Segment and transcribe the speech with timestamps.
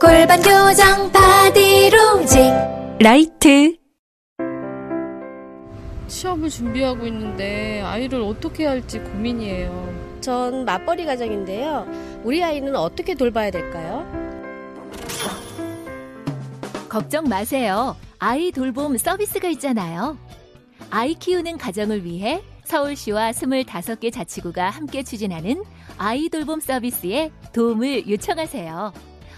[0.00, 2.40] 골반 교정 바디로직
[3.00, 3.76] 라이트
[6.08, 10.18] 시험을 준비하고 있는데 아이를 어떻게 할지 고민이에요.
[10.20, 11.86] 전 맞벌이 가정인데요.
[12.22, 14.04] 우리 아이는 어떻게 돌봐야 될까요?
[16.88, 17.96] 걱정 마세요.
[18.18, 20.16] 아이 돌봄 서비스가 있잖아요.
[20.90, 25.62] 아이 키우는 가정을 위해 서울시와 25개 자치구가 함께 추진하는
[25.98, 28.92] 아이 돌봄 서비스에 도움을 요청하세요.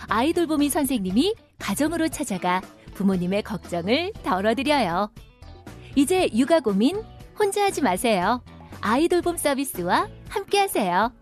[0.08, 2.60] 아이 돌 보미 선생님이 가정으로 찾아가
[2.94, 5.10] 부모님의 걱정을 덜어드려요.
[5.94, 7.02] 이제 육아 고민
[7.38, 8.42] 혼자 하지 마세요.
[8.80, 11.12] 아이 돌봄 서비스와 함께 하세요.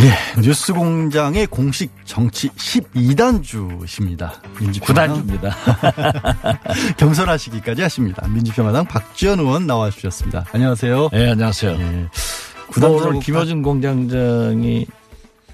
[0.00, 4.30] 예, 뉴스 공장의 공식 정치 12단주십니다.
[4.60, 5.52] 민주평화당 9단주입니다.
[6.98, 8.28] 경선하시기까지 하십니다.
[8.28, 10.44] 민주평화당 박지원 의원 나와 주셨습니다.
[10.52, 11.08] 안녕하세요.
[11.12, 11.72] 네, 안녕하세요.
[11.72, 12.08] 예.
[12.68, 14.86] 구단 오늘 구단주로 김어준 공장장이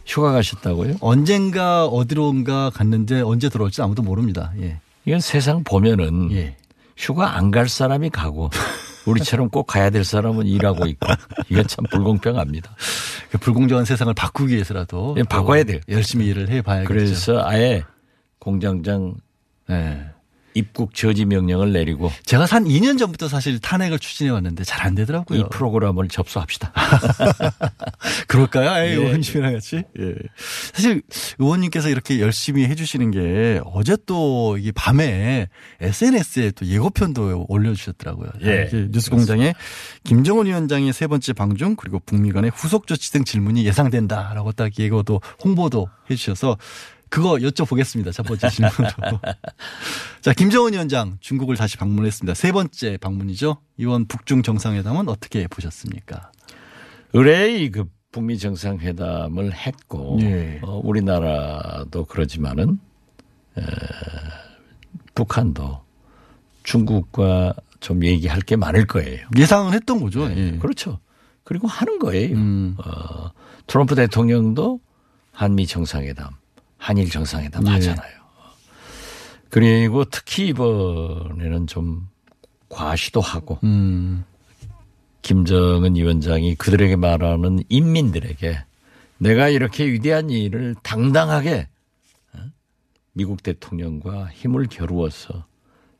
[0.05, 0.97] 휴가 가셨다고요?
[1.00, 4.53] 언젠가 어디론가 갔는데 언제 들어올지 아무도 모릅니다.
[4.61, 4.78] 예.
[5.06, 6.56] 이건 세상 보면은 예.
[6.98, 8.50] 휴가 안 갈 사람이 가고
[9.06, 11.06] 우리처럼 꼭 가야 될 사람은 일하고 있고
[11.48, 12.74] 이건 참 불공평합니다.
[13.30, 15.80] 그 불공정한 세상을 바꾸기 위해서라도 예, 바꿔야 돼요.
[15.88, 16.88] 열심히 일을 해 봐야겠죠.
[16.88, 17.84] 그래서 아예
[18.38, 19.14] 공장장
[19.70, 20.13] 예.
[20.55, 25.41] 입국 저지 명령을 내리고 제가 한 2년 전부터 사실 탄핵을 추진해 왔는데 잘 안 되더라고요.
[25.41, 26.70] 이 프로그램을 접수합시다.
[28.28, 28.86] 그럴까요?
[28.86, 28.92] 예.
[28.94, 29.82] 의원님이랑 같이.
[29.98, 30.14] 예.
[30.72, 31.02] 사실
[31.38, 35.48] 의원님께서 이렇게 열심히 해주시는 게 어제 또 이게 밤에
[35.81, 38.28] SNS에 또 예고편도 올려주셨더라고요.
[38.42, 38.47] 예.
[38.47, 39.54] 이렇게 뉴스공장에
[40.04, 45.21] 김정은 위원장의 세 번째 방중 그리고 북미 간의 후속 조치 등 질문이 예상된다라고 딱 예고도
[45.42, 46.59] 홍보도 해주셔서
[47.14, 48.12] 그거 여쭤보겠습니다.
[48.12, 49.20] 첫 번째 질문으로.
[50.20, 52.34] 자, 김정은 위원장 중국을 다시 방문했습니다.
[52.34, 53.58] 세 번째 방문이죠.
[53.76, 56.32] 이번 북중 정상회담은 어떻게 보셨습니까?
[57.12, 60.58] 의뢰의 그 북미 정상회담을 했고 예.
[60.64, 62.80] 어, 우리나라도 그러지만은
[63.58, 63.62] 에,
[65.14, 65.82] 북한도
[66.64, 69.24] 중국과 좀 얘기할 게 많을 거예요.
[69.36, 70.28] 예상은 했던 거죠.
[70.32, 70.58] 예, 예.
[70.58, 70.98] 그렇죠.
[71.44, 72.34] 그리고 하는 거예요.
[72.34, 72.76] 음.
[72.84, 73.30] 어,
[73.69, 74.80] 트럼프 대통령도
[75.30, 76.30] 한미 정상회담,
[76.84, 77.71] 한일 정상회담 예.
[77.71, 78.12] 하잖아요.
[79.49, 82.09] 그리고 특히 이번에는 좀
[82.69, 84.25] 과시도 하고 음.
[85.22, 88.59] 김정은 위원장이 그들에게 말하는 인민들에게
[89.17, 91.69] 내가 이렇게 위대한 일을 당당하게
[92.34, 92.39] 어?
[93.15, 95.47] 미국 대통령과 힘을 겨루어서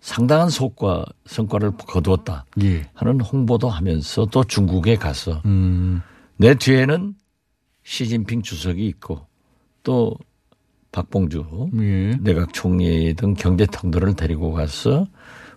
[0.03, 2.91] 상당한 성과, 성과를 거두었다 예.
[2.93, 6.03] 하는 홍보도 하면서 또 중국에 가서 음.
[6.37, 7.15] 내 뒤에는
[7.85, 9.27] 시진핑 주석이 있고
[9.83, 10.15] 또
[10.95, 12.17] 박봉주 예.
[12.21, 15.07] 내각 총리 등 경제통들을 데리고 가서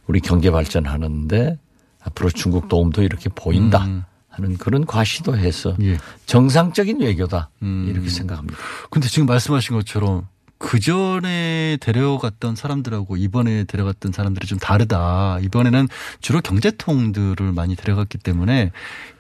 [0.08, 1.60] 우리 경제 발전하는데
[2.04, 4.04] 앞으로 중국 도움도 이렇게 보인다 음.
[4.30, 5.98] 하는 그런 과시도 해서 예.
[6.26, 7.88] 정상적인 외교다 음.
[7.88, 8.58] 이렇게 생각합니다.
[8.90, 10.28] 근데 지금 말씀하신 것처럼
[10.60, 15.40] 그 전에 데려갔던 사람들하고 이번에 데려갔던 사람들이 좀 다르다.
[15.44, 15.88] 이번에는
[16.20, 18.72] 주로 경제통들을 많이 데려갔기 때문에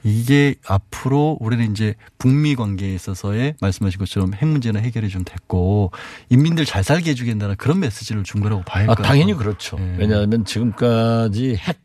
[0.03, 5.91] 이게 앞으로 우리는 이제 북미 관계에 있어서의 말씀하신 것처럼 핵 문제는 해결이 좀 됐고
[6.29, 9.07] 인민들 잘 살게 해주겠다는 그런 메시지를 준 거라고 봐야 아, 할까요?
[9.07, 9.77] 당연히 그렇죠.
[9.79, 9.95] 예.
[9.99, 11.77] 왜냐하면 지금까지 핵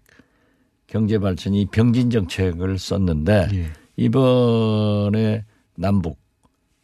[0.87, 3.71] 경제 발전이 병진 정책을 썼는데 예.
[3.97, 6.19] 이번에 남북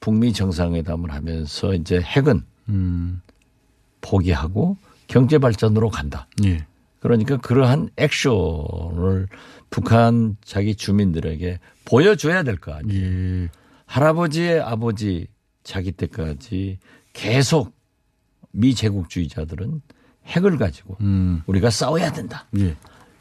[0.00, 3.20] 북미 정상회담을 하면서 이제 핵은 음.
[4.00, 6.26] 포기하고 경제 발전으로 간다.
[6.44, 6.66] 예.
[7.00, 9.28] 그러니까 그러한 액션을
[9.70, 13.04] 북한 자기 주민들에게 보여줘야 될 거 아니에요.
[13.44, 13.48] 예.
[13.86, 15.26] 할아버지의 아버지
[15.62, 16.78] 자기 때까지
[17.12, 17.72] 계속
[18.52, 19.80] 미 제국주의자들은
[20.26, 21.42] 핵을 가지고 음.
[21.46, 22.46] 우리가 싸워야 된다.
[22.58, 22.76] 예.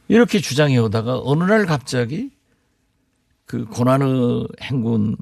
[0.07, 2.31] 이렇게 주장해 오다가 어느 날 갑자기
[3.45, 5.15] 그 고난의 행군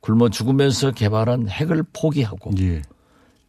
[0.00, 2.82] 굶어 죽으면서 개발한 핵을 포기하고 예.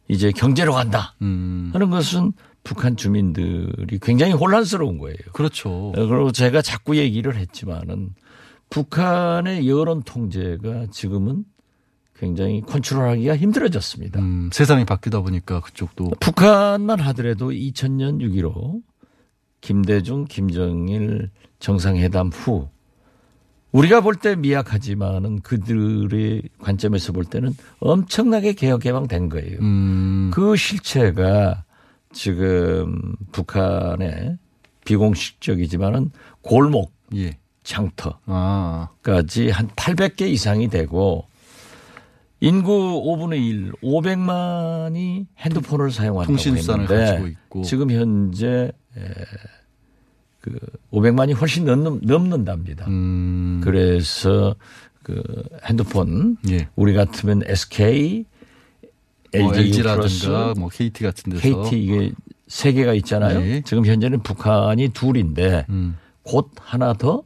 [0.08, 1.70] 이제 경제로 간다 음.
[1.72, 5.16] 하는 것은 북한 주민들이 굉장히 혼란스러운 거예요.
[5.32, 5.92] 그렇죠.
[5.94, 8.14] 그리고 제가 자꾸 얘기를 했지만은
[8.70, 11.44] 북한의 여론 통제가 지금은
[12.16, 14.20] 굉장히 컨트롤하기가 힘들어졌습니다.
[14.20, 18.82] 음, 세상이 바뀌다 보니까 그쪽도 북한만 하더라도 2000년 6.15
[19.60, 22.68] 김대중, 김정일 정상회담 후
[23.74, 29.58] 우리가 볼 때 미약하지만은 그들의 관점에서 볼 때는 엄청나게 개혁 개방된 거예요.
[29.60, 30.30] 음.
[30.32, 31.64] 그 실체가
[32.12, 34.38] 지금 북한의
[34.84, 36.12] 비공식적이지만은
[36.42, 37.36] 골목 예.
[37.64, 38.90] 장터 아.
[39.02, 41.26] 까지 한 800개 이상이 되고
[42.38, 47.34] 인구 5분의 1, 500만이 핸드폰을 사용한다고 통신수단을 했는데.
[47.64, 49.00] 지금 현재 에,
[50.44, 50.58] 그
[50.92, 52.86] 500만이 훨씬 넘는, 넘는답니다.
[52.88, 53.62] 음.
[53.64, 54.54] 그래서
[55.02, 55.22] 그
[55.64, 56.68] 핸드폰 예.
[56.76, 58.26] 우리 같으면 SK,
[59.32, 62.12] LG 뭐 LG라든가 뭐 KT 같은 데서 KT 이게
[62.46, 63.40] 세 개가 있잖아요.
[63.40, 63.62] 네.
[63.64, 65.96] 지금 현재는 북한이 둘인데 음.
[66.22, 67.22] 곧 하나 더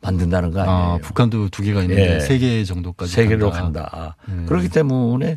[0.00, 0.78] 만든다는 거 아니에요.
[0.78, 2.20] 아, 북한도 두 개가 있는데 예.
[2.20, 3.82] 세개 정도까지 세계로 간다.
[3.90, 4.16] 간다.
[4.28, 4.46] 음.
[4.48, 5.36] 그렇기 때문에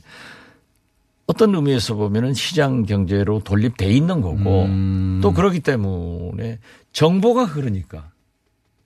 [1.25, 5.19] 어떤 의미에서 보면은 시장 경제로 돌립돼 있는 거고 음.
[5.23, 6.59] 또 그렇기 때문에
[6.99, 8.11] 정보가 흐르니까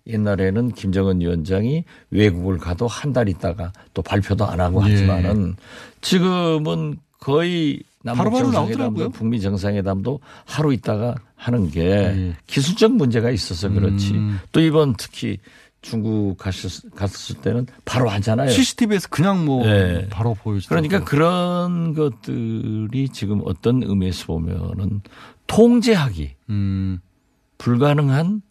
[0.06, 4.92] 옛날에는 김정은 위원장이 외국을 가도 한 달 있다가 또 발표도 안 하고 예.
[4.92, 5.56] 하지만은
[6.02, 9.10] 지금은 거의 남북 바로바로 정상회담도 나오더라고요.
[9.10, 12.38] 북미 정상회담도 하루 있다가 하는 게 예.
[12.46, 14.14] 기술적 문제가 있어서 그렇지.
[14.14, 14.40] 음.
[14.52, 15.40] 또 이번 특히
[15.82, 18.50] 중국 갔을, 갔을 때는 바로 하잖아요.
[18.50, 20.08] CCTV에서 그냥 뭐 예.
[20.12, 20.70] 바로 보여주죠.
[20.70, 25.02] 그러니까 그런 것들이 지금 어떤 의미에서 보면은
[25.48, 27.00] 통제하기 음.
[27.64, 28.42] 불가능한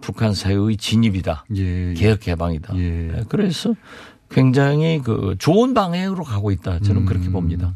[0.00, 1.46] 북한 사회의 진입이다.
[1.56, 1.94] 예.
[1.94, 2.76] 개혁 개방이다.
[2.76, 3.08] 예.
[3.08, 3.74] 예, 그래서
[4.30, 6.78] 굉장히 그 좋은 방향으로 가고 있다.
[6.78, 7.06] 저는 음.
[7.06, 7.74] 그렇게 봅니다.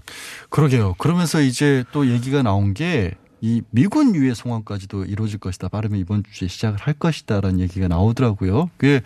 [0.48, 0.94] 그러게요.
[0.94, 5.68] 그러면서 이제 또 얘기가 나온 게 이 미군 유해 송환까지도 이루어질 것이다.
[5.68, 8.70] 빠르면 이번 주에 시작을 할 것이다라는 얘기가 나오더라고요.
[8.78, 9.02] 그게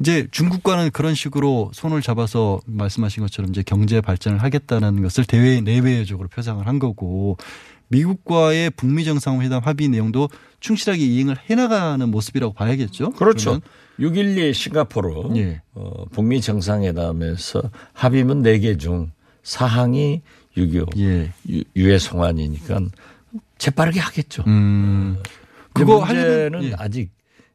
[0.00, 6.28] 이제 중국과는 그런 식으로 손을 잡아서 말씀하신 것처럼 이제 경제 발전을 하겠다는 것을 대외 내외적으로
[6.28, 7.36] 표상을 한 거고
[7.88, 10.28] 미국과의 북미 정상회담 합의 내용도
[10.60, 13.12] 충실하게 이행을 해나가는 모습이라고 봐야겠죠.
[13.12, 13.60] 그렇죠.
[13.98, 15.60] 6.12 싱가포르 예.
[15.74, 17.62] 어, 북미 정상회담에서
[17.94, 19.10] 합의문 4개 중
[19.42, 20.22] 사항이
[20.56, 21.32] 6.25 예.
[21.50, 22.80] 유- 유해 송환이니까
[23.58, 24.44] 재빠르게 하겠죠.
[24.46, 25.16] 음.
[25.72, 26.72] 그거 그거 문제는 예.
[26.78, 27.10] 아직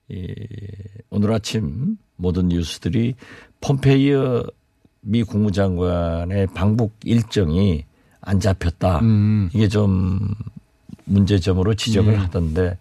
[0.10, 0.28] 이,
[1.10, 3.16] 오늘 아침 모든 뉴스들이
[3.62, 4.44] 폼페이어
[5.02, 7.86] 미 국무장관의 방북 일정이
[8.26, 9.00] 안 잡혔다.
[9.00, 9.50] 음.
[9.54, 10.34] 이게 좀
[11.06, 12.18] 문제점으로 지적을 예.
[12.18, 12.78] 하던데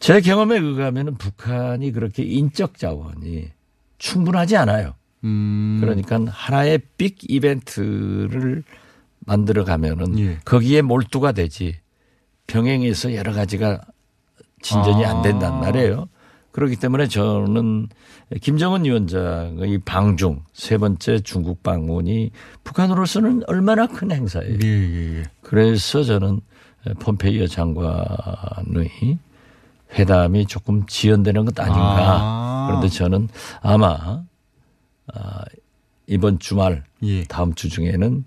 [0.00, 3.48] 제 경험에 의하면 북한이 그렇게 인적 자원이
[3.98, 4.94] 충분하지 않아요.
[5.24, 5.78] 음.
[5.80, 8.62] 그러니까 하나의 빅 이벤트를
[9.20, 10.38] 만들어 가면은 예.
[10.44, 11.76] 거기에 몰두가 되지
[12.46, 13.82] 병행해서 여러 가지가
[14.62, 15.10] 진전이 아.
[15.10, 16.08] 안 된단 말이에요.
[16.58, 17.86] 그렇기 때문에 저는
[18.40, 22.32] 김정은 위원장의 방중 세 번째 중국 방문이
[22.64, 24.58] 북한으로서는 얼마나 큰 행사예요.
[24.64, 25.22] 예, 예, 예.
[25.40, 26.40] 그래서 저는
[26.98, 29.18] 폼페이어 장관의
[29.96, 32.18] 회담이 조금 지연되는 것 아닌가.
[32.20, 32.66] 아.
[32.66, 33.28] 그런데 저는
[33.62, 34.24] 아마
[35.14, 35.44] 아,
[36.08, 37.22] 이번 주말 예.
[37.22, 38.24] 다음 주 중에는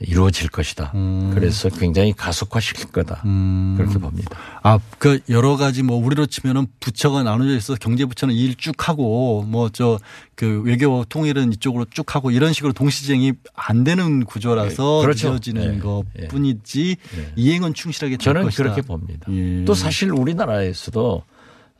[0.00, 0.92] 이루어질 것이다.
[0.94, 1.30] 음.
[1.34, 3.22] 그래서 굉장히 가속화시킬 거다.
[3.24, 3.74] 음.
[3.76, 4.36] 그렇게 봅니다.
[4.62, 9.68] 아, 그 여러 가지 뭐 우리로 치면은 부처가 나눠져 있어서 경제부처는 일 쭉 하고 뭐
[9.70, 9.98] 저
[10.36, 15.30] 그 외교 통일은 이쪽으로 쭉 하고 이런 식으로 동시쟁이 안 되는 구조라서 네, 그렇죠.
[15.30, 17.32] 늦어지는 네, 것뿐이지 네.
[17.36, 18.62] 이행은 충실하게 될 저는 것이다.
[18.64, 19.26] 그렇게 봅니다.
[19.30, 19.64] 예.
[19.64, 21.22] 또 사실 우리나라에서도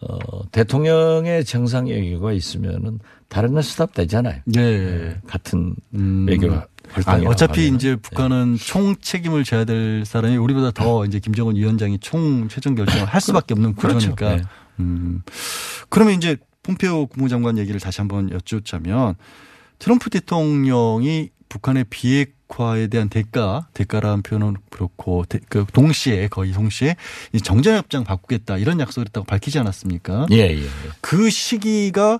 [0.00, 4.40] 어, 대통령의 정상 외교가 있으면은 다른 날 스탑 되잖아요.
[4.44, 5.16] 네.
[5.26, 6.26] 같은 음.
[6.28, 6.48] 외교
[7.06, 11.98] 아, 활동이 어차피 이제 북한은 총 책임을 져야 될 사람이 우리보다 더 이제 김정은 위원장이
[12.00, 13.96] 총 최종 결정을 할 수밖에 없는 그렇죠.
[14.14, 14.36] 구조니까.
[14.36, 14.42] 네.
[14.80, 15.22] 음.
[15.88, 19.14] 그러면 이제 폼페오 국무장관 얘기를 다시 한번 여쭙자면
[19.78, 26.96] 트럼프 대통령이 북한의 비핵화에 대한 대가, 대가라는 표현은 그렇고 대- 그 동시에 거의 동시에
[27.32, 30.26] 이 정전협정 바꾸겠다 이런 약속을 했다고 밝히지 않았습니까?
[30.32, 30.62] 예, 예.
[31.00, 32.18] 그 시기가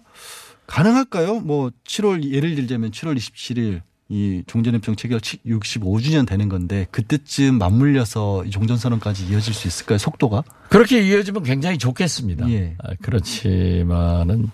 [0.66, 1.40] 가능할까요?
[1.40, 8.50] 뭐 7월 예를 들자면 7월 27일 이 종전협정 체결 65주년 되는 건데 그때쯤 맞물려서 이
[8.50, 9.98] 종전선언까지 이어질 수 있을까요?
[9.98, 10.44] 속도가?
[10.68, 12.50] 그렇게 이어지면 굉장히 좋겠습니다.
[12.50, 12.74] 예.
[12.82, 14.50] 아, 그렇지만은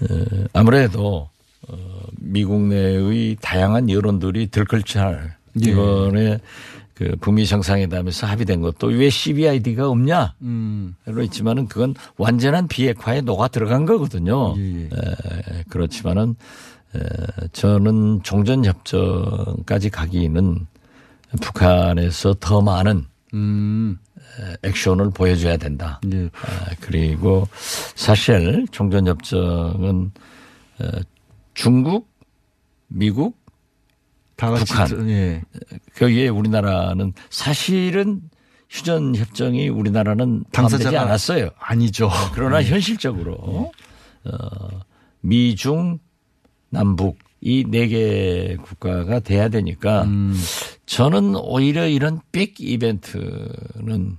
[0.00, 1.28] 어, 아무래도
[1.68, 1.76] 어,
[2.18, 5.70] 미국 내의 다양한 여론들이 들끓할 예.
[5.70, 6.38] 이번에
[6.94, 10.34] 그 북미 정상회담에서 합의된 것도 왜 CBID가 없냐?
[10.40, 10.94] 음.
[11.04, 14.54] 로 있지만은 그건 완전한 비핵화에 녹아 들어간 거거든요.
[14.56, 14.84] 예, 예.
[14.86, 16.34] 에, 그렇지만은 에,
[17.52, 20.66] 저는 종전협정까지 가기는
[21.42, 23.98] 북한에서 더 많은 음.
[24.62, 26.00] 에, 액션을 보여줘야 된다.
[26.12, 26.24] 예.
[26.42, 27.46] 아, 그리고
[27.94, 30.10] 사실 종전협정은
[30.80, 30.88] 어,
[31.54, 32.08] 중국,
[32.88, 33.36] 미국,
[34.36, 34.86] 북한.
[34.86, 35.42] 들- 예.
[35.96, 38.20] 거기에 우리나라는 사실은
[38.68, 41.50] 휴전 협정이 우리나라는 당사되지 않았어요.
[41.58, 42.10] 아니죠.
[42.34, 43.70] 그러나 현실적으로
[44.24, 44.68] 어,
[45.20, 45.98] 미중
[46.70, 50.34] 남북 이 네 개 국가가 돼야 되니까 음.
[50.86, 54.16] 저는 오히려 이런 빅 이벤트는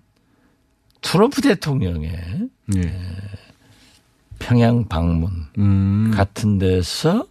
[1.02, 2.12] 트럼프 대통령의
[2.76, 2.94] 예.
[4.40, 6.12] 평양 방문 음.
[6.14, 7.26] 같은 데서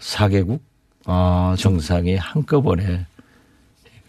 [0.00, 0.60] 4개국
[1.04, 3.06] 아, 좀, 정상이 한꺼번에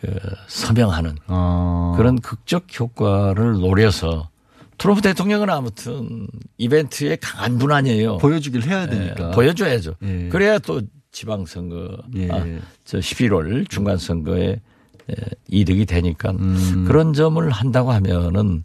[0.01, 1.94] 그 서명하는 아.
[1.98, 4.30] 그런 극적 효과를 노려서
[4.79, 8.17] 트럼프 대통령은 아무튼 이벤트에 강한 분 아니에요.
[8.17, 9.31] 보여주길 해야 예, 되니까.
[9.31, 9.95] 보여줘야죠.
[10.01, 10.29] 예.
[10.29, 10.81] 그래야 또
[11.12, 12.29] 지방선거, 예.
[12.31, 12.45] 아,
[12.86, 15.15] 저 11월 중간선거에 에,
[15.48, 16.86] 이득이 되니까 음.
[16.88, 18.63] 그런 점을 한다고 하면은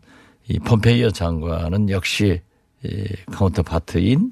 [0.49, 2.41] 이 폼페이오 장관은 역시
[2.85, 4.31] 이 카운터파트인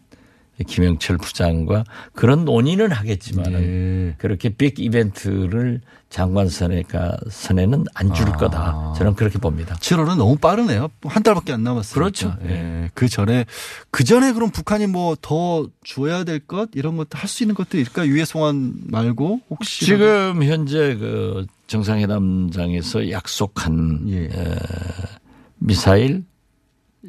[0.64, 4.14] 김영철 부장과 그런 논의는 하겠지만은 예.
[4.19, 8.33] 그렇게 빅 이벤트를 장관 선에가 선에는 안줄 아.
[8.33, 8.95] 거다.
[8.99, 9.75] 저는 그렇게 봅니다.
[9.76, 10.90] 7월은 너무 빠르네요.
[11.04, 11.95] 한 달밖에 안 남았어요.
[11.95, 12.37] 그렇죠.
[12.45, 12.90] 예.
[12.92, 13.47] 그 전에
[13.90, 17.78] 그 전에 그럼 북한이 뭐 더 줘야 될 것 이런 것도 할 수 있는 것도
[17.78, 18.07] 있을까?
[18.07, 24.25] 유해 송환 말고 혹시 지금 현재 그 정상회담장에서 약속한 예.
[24.25, 24.57] 에,
[25.59, 26.25] 미사일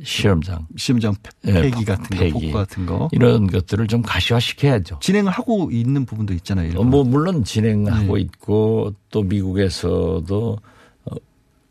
[0.03, 2.31] 실험장 시험장 예, 폐기 같은 거, 폐기.
[2.31, 4.99] 폭 같은 거 이런 것들을 좀 가시화시켜야죠.
[5.01, 6.67] 진행을 하고 있는 부분도 있잖아요.
[6.67, 6.89] 어, 일본.
[6.89, 8.21] 뭐 물론 진행하고 예.
[8.23, 10.57] 있고 또 미국에서도
[11.05, 11.15] 어,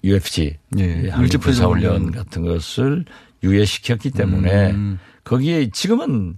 [0.04, 1.08] UFC 예.
[1.10, 2.12] 한국 군사훈련 훈련.
[2.12, 3.04] 같은 것을
[3.42, 4.98] 유예시켰기 때문에 음.
[5.24, 6.36] 거기에 지금은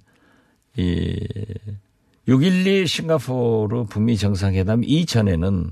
[0.76, 1.16] 이
[2.26, 5.70] 6.12 싱가포르 북미 정상회담 이전에는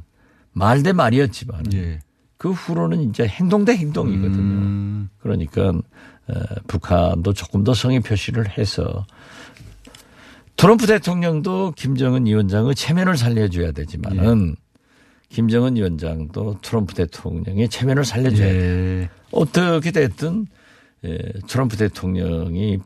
[0.52, 2.00] 말 대 말이었지만 예.
[2.42, 4.42] 그 후로는 이제 행동 대 행동이거든요.
[4.42, 5.08] 음.
[5.20, 6.34] 그러니까 어,
[6.66, 9.06] 북한도 조금 더 성의 표시를 해서
[10.56, 14.56] 트럼프 대통령도 김정은 위원장의 체면을 살려줘야 되지만은
[15.28, 19.02] 김정은 위원장도 트럼프 대통령의 체면을 살려줘야 돼요.
[19.02, 19.10] 예.
[19.30, 20.48] 어떻게 됐든
[21.04, 22.78] 예, 트럼프 대통령이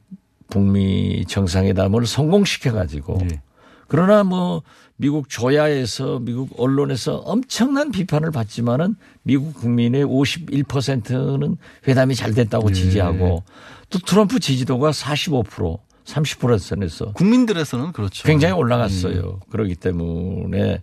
[0.50, 3.40] 북미 정상회담을 성공시켜 가지고 예.
[3.88, 4.62] 그러나 뭐
[4.96, 12.74] 미국 조야에서 미국 언론에서 엄청난 비판을 받지만은 미국 국민의 51%는 회담이 잘 됐다고 예.
[12.74, 13.42] 지지하고
[13.90, 18.26] 또 트럼프 지지도가 45% 30%선에서 국민들에서는 그렇죠.
[18.26, 19.40] 굉장히 올라갔어요.
[19.50, 20.82] 그렇기 때문에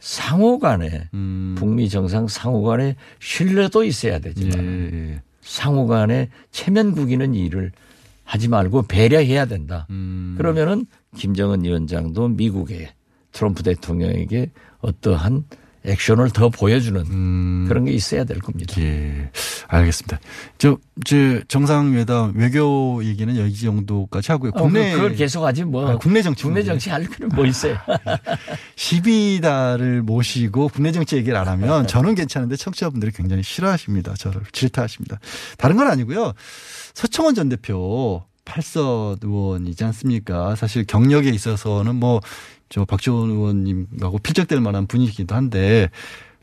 [0.00, 1.54] 상호 간에 음.
[1.56, 4.96] 북미 정상 상호 간에 신뢰도 있어야 되지만 예.
[4.96, 5.22] 예.
[5.42, 7.72] 상호 간에 체면 구기는 일을
[8.24, 9.86] 하지 말고 배려해야 된다.
[9.90, 10.34] 음.
[10.38, 12.88] 그러면은 김정은 위원장도 미국에
[13.32, 15.44] 트럼프 대통령에게 어떠한
[15.84, 17.64] 액션을 더 보여주는 음.
[17.66, 18.72] 그런 게 있어야 될 겁니다.
[18.80, 19.30] 예,
[19.66, 20.20] 알겠습니다.
[20.56, 21.16] 저, 저
[21.48, 24.52] 정상회담 외교 얘기는 여기 정도까지 하고요.
[24.54, 26.62] 어, 국내 그- 그걸 계속하지 뭐 아, 국내 정치 국내.
[26.62, 27.76] 정치 할 필요 뭐 있어요?
[28.76, 34.14] 12달을 모시고 국내 정치 얘기를 안 하면 저는 괜찮은데 청취자분들이 굉장히 싫어하십니다.
[34.14, 35.18] 저를 질타하십니다.
[35.58, 36.32] 다른 건 아니고요.
[36.94, 40.56] 서청원 전 대표 팔선 의원이지 않습니까?
[40.56, 42.20] 사실 경력에 있어서는 뭐
[42.72, 45.90] 저 박지원 의원님하고 필적될 만한 분이기도 한데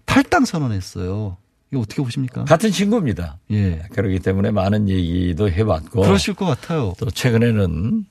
[0.06, 1.38] 탈당 선언했어요.
[1.72, 2.44] 이거 어떻게 보십니까?
[2.46, 3.40] 같은 친구입니다.
[3.50, 3.80] 예.
[3.92, 6.94] 그렇기 때문에 많은 얘기도 해봤고 그러실 것 같아요.
[7.00, 8.06] 또 최근에는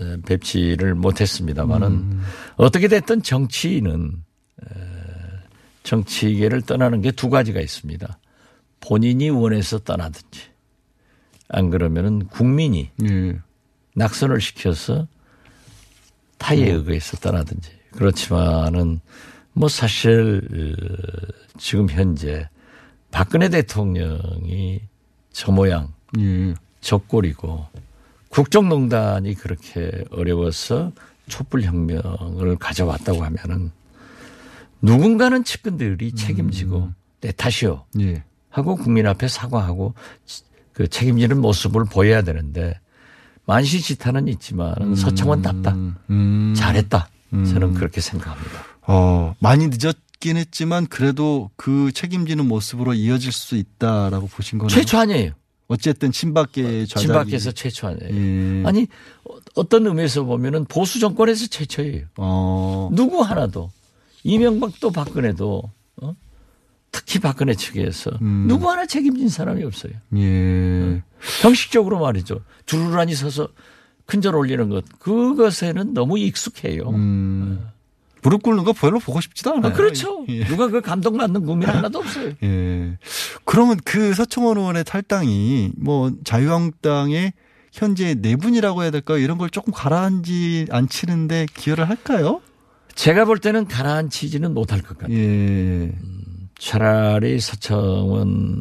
[0.00, 2.22] 에, 뵙지를 못했습니다만은 음.
[2.56, 4.12] 어떻게 됐든 정치인은
[4.62, 4.74] 에,
[5.82, 8.18] 정치계를 떠나는 게 두 가지가 있습니다.
[8.80, 10.40] 본인이 원해서 떠나든지
[11.50, 13.38] 안 그러면은 국민이 예.
[13.94, 15.06] 낙선을 시켜서
[16.38, 19.00] 타의에 의해서 떠나든지 그렇지만은
[19.52, 22.48] 뭐 사실 어, 지금 현재
[23.10, 24.80] 박근혜 대통령이
[25.32, 26.54] 저 모양 예.
[26.80, 27.66] 적골이고
[28.28, 30.92] 국정농단이 그렇게 어려워서
[31.28, 33.70] 촛불혁명을 가져왔다고 하면은
[34.80, 36.90] 누군가는 측근들이 책임지고
[37.20, 38.22] 내 탓이요 예.
[38.50, 39.94] 하고 국민 앞에 사과하고
[40.72, 42.78] 그 책임지는 모습을 보여야 되는데
[43.48, 45.72] 만시지탄은 있지만 서청원 답다
[46.10, 46.54] 음.
[46.56, 47.74] 잘했다 저는 음.
[47.74, 48.62] 그렇게 생각합니다.
[48.86, 54.74] 어, 많이 늦었긴 했지만 그래도 그 책임지는 모습으로 이어질 수 있다라고 보신 거네요.
[54.74, 55.32] 최초 아니에요.
[55.66, 58.10] 어쨌든 친박계 좌작이 진박에서 최초 아니에요.
[58.14, 58.62] 예.
[58.66, 58.86] 아니
[59.24, 62.06] 어- 어떤 의미에서 보면은 보수 정권에서 최초예요.
[62.18, 62.90] 어.
[62.92, 63.70] 누구 하나도
[64.24, 65.62] 이명박도 박근혜도
[66.02, 66.14] 어?
[66.92, 68.46] 특히 박근혜 측에서 음.
[68.48, 69.92] 누구 하나 책임진 사람이 없어요.
[70.16, 71.02] 예.
[71.42, 72.40] 형식적으로 말이죠.
[72.66, 73.48] 두루라니 서서
[74.06, 76.88] 큰절 올리는 것 그것에는 너무 익숙해요.
[76.90, 77.68] 음.
[78.22, 79.72] 무릎 꿇는 거 별로 보고 싶지도 않아요.
[79.72, 80.24] 아, 그렇죠.
[80.28, 80.44] 예.
[80.44, 82.32] 누가 그 감동받는 국민 하나도 없어요.
[82.42, 82.98] 예.
[83.44, 87.32] 그러면 그 서청원 의원의 탈당이 뭐 자유한국당의
[87.72, 89.18] 현재 내분이라고 해야 될까요?
[89.18, 92.40] 이런 걸 조금 가라앉지 않치는데 기여를 할까요?
[92.94, 95.16] 제가 볼 때는 가라앉히지는 못할 것 같아요.
[95.16, 95.92] 예.
[96.58, 98.60] 차라리 서청원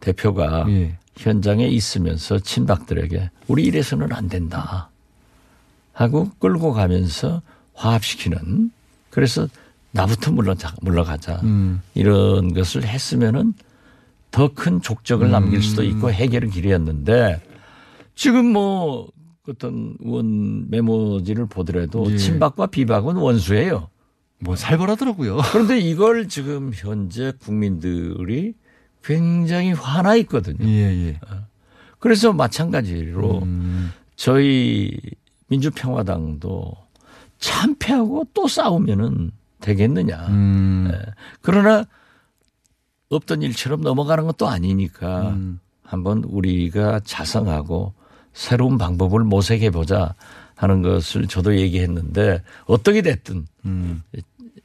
[0.00, 0.98] 대표가 예.
[1.18, 4.88] 현장에 있으면서 친박들에게 우리 이래서는 안 된다
[5.92, 7.42] 하고 끌고 가면서
[7.74, 8.70] 화합시키는
[9.10, 9.48] 그래서
[9.90, 11.82] 나부터 물러자, 물러가자 음.
[11.94, 13.54] 이런 것을 했으면은
[14.30, 15.88] 더 큰 족적을 남길 수도 음.
[15.88, 17.40] 있고 해결의 길이었는데
[18.14, 19.08] 지금 뭐
[19.48, 22.16] 어떤 의원 메모지를 보더라도 예.
[22.16, 23.88] 친박과 비박은 원수예요.
[24.40, 25.38] 뭐 살벌하더라고요.
[25.52, 28.54] 그런데 이걸 지금 현재 국민들이
[29.08, 30.68] 굉장히 화나 있거든요.
[30.68, 31.20] 예, 예.
[31.98, 33.90] 그래서 마찬가지로 음.
[34.16, 35.00] 저희
[35.46, 36.76] 민주평화당도
[37.38, 40.26] 참패하고 또 싸우면은 되겠느냐.
[40.28, 40.90] 음.
[40.92, 41.12] 예.
[41.40, 41.86] 그러나
[43.08, 45.58] 없던 일처럼 넘어가는 것도 아니니까 음.
[45.82, 47.94] 한번 우리가 자성하고
[48.34, 50.14] 새로운 방법을 모색해 보자
[50.54, 54.02] 하는 것을 저도 얘기했는데 어떻게 됐든 음.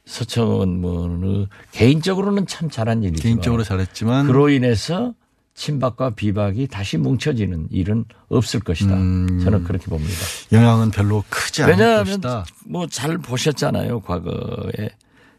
[0.06, 5.14] 서청원 의원의 개인적으로는 참 잘한 일이지만 개인적으로 잘했지만 그로 인해서
[5.54, 8.94] 친박과 비박이 다시 뭉쳐지는 일은 없을 것이다.
[8.94, 9.40] 음.
[9.44, 10.12] 저는 그렇게 봅니다.
[10.52, 12.44] 영향은 별로 크지 않을 왜냐하면 것이다.
[12.66, 14.00] 뭐 잘 보셨잖아요.
[14.00, 14.90] 과거에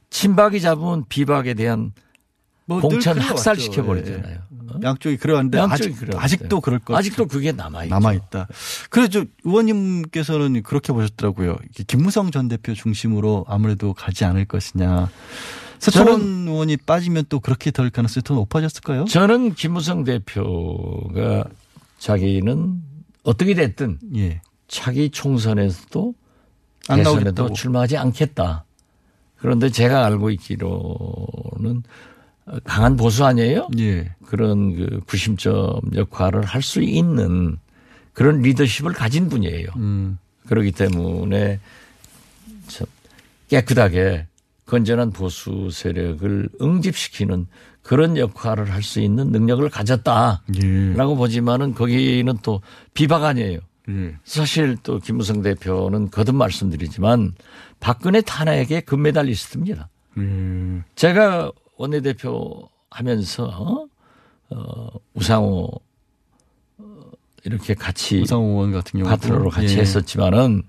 [0.10, 1.92] 친박이 잡은 비박에 대한
[2.66, 3.18] 뭐 공천.
[3.20, 3.86] 학살시켜 예.
[3.86, 4.38] 버리잖아요.
[4.38, 4.55] 어?
[4.84, 6.24] 양쪽이 그래왔는데 양쪽이 아직, 그래왔는데.
[6.24, 7.96] 아직도 그럴 것 아직도 그게 남아 있죠.
[7.96, 8.48] 남아 있다.
[8.90, 11.58] 그래 저 의원님께서는 그렇게 보셨더라고요.
[11.88, 15.10] 김무성 전 대표 중심으로 아무래도 가지 않을 것이냐.
[15.80, 19.06] 서청원 의원이 빠지면 또 그렇게 될 가능성이 더 높아졌을까요?
[19.06, 21.44] 저는 김무성 대표가
[22.00, 22.82] 자기는
[23.24, 24.42] 어떻게 됐든 예.
[24.68, 26.14] 차기 총선에서도
[26.88, 27.54] 안 대선에도 나오겠다고.
[27.54, 28.66] 출마하지 않겠다.
[29.38, 31.84] 그런데 제가 알고 있기로는
[32.64, 33.68] 강한 보수 아니에요?
[33.80, 34.12] 예.
[34.26, 37.58] 그런 그 구심점 역할을 할 수 있는
[38.14, 39.68] 그런 리더십을 가진 분이에요.
[39.78, 40.18] 음.
[40.48, 41.60] 그렇기 때문에
[42.68, 42.88] 참
[43.50, 44.28] 깨끗하게
[44.66, 47.48] 건전한 보수 세력을 응집시키는
[47.82, 50.96] 그런 역할을 할 수 있는 능력을 가졌다라고 예.
[50.96, 52.62] 보지만은 거기는 또
[52.94, 53.60] 비박 아니에요.
[53.90, 54.16] 예.
[54.24, 57.34] 사실 또 김무성 대표는 거듭 말씀드리지만
[57.80, 59.90] 박근혜 탄핵의 금메달리스트입니다.
[60.20, 60.84] 예.
[60.96, 63.88] 제가 원내대표 하면서
[64.50, 65.72] 어, 우상호
[66.78, 67.12] 어,
[67.44, 70.64] 이렇게 같이 우상호 의원 같은 경우 파트너로 같이 했었지만은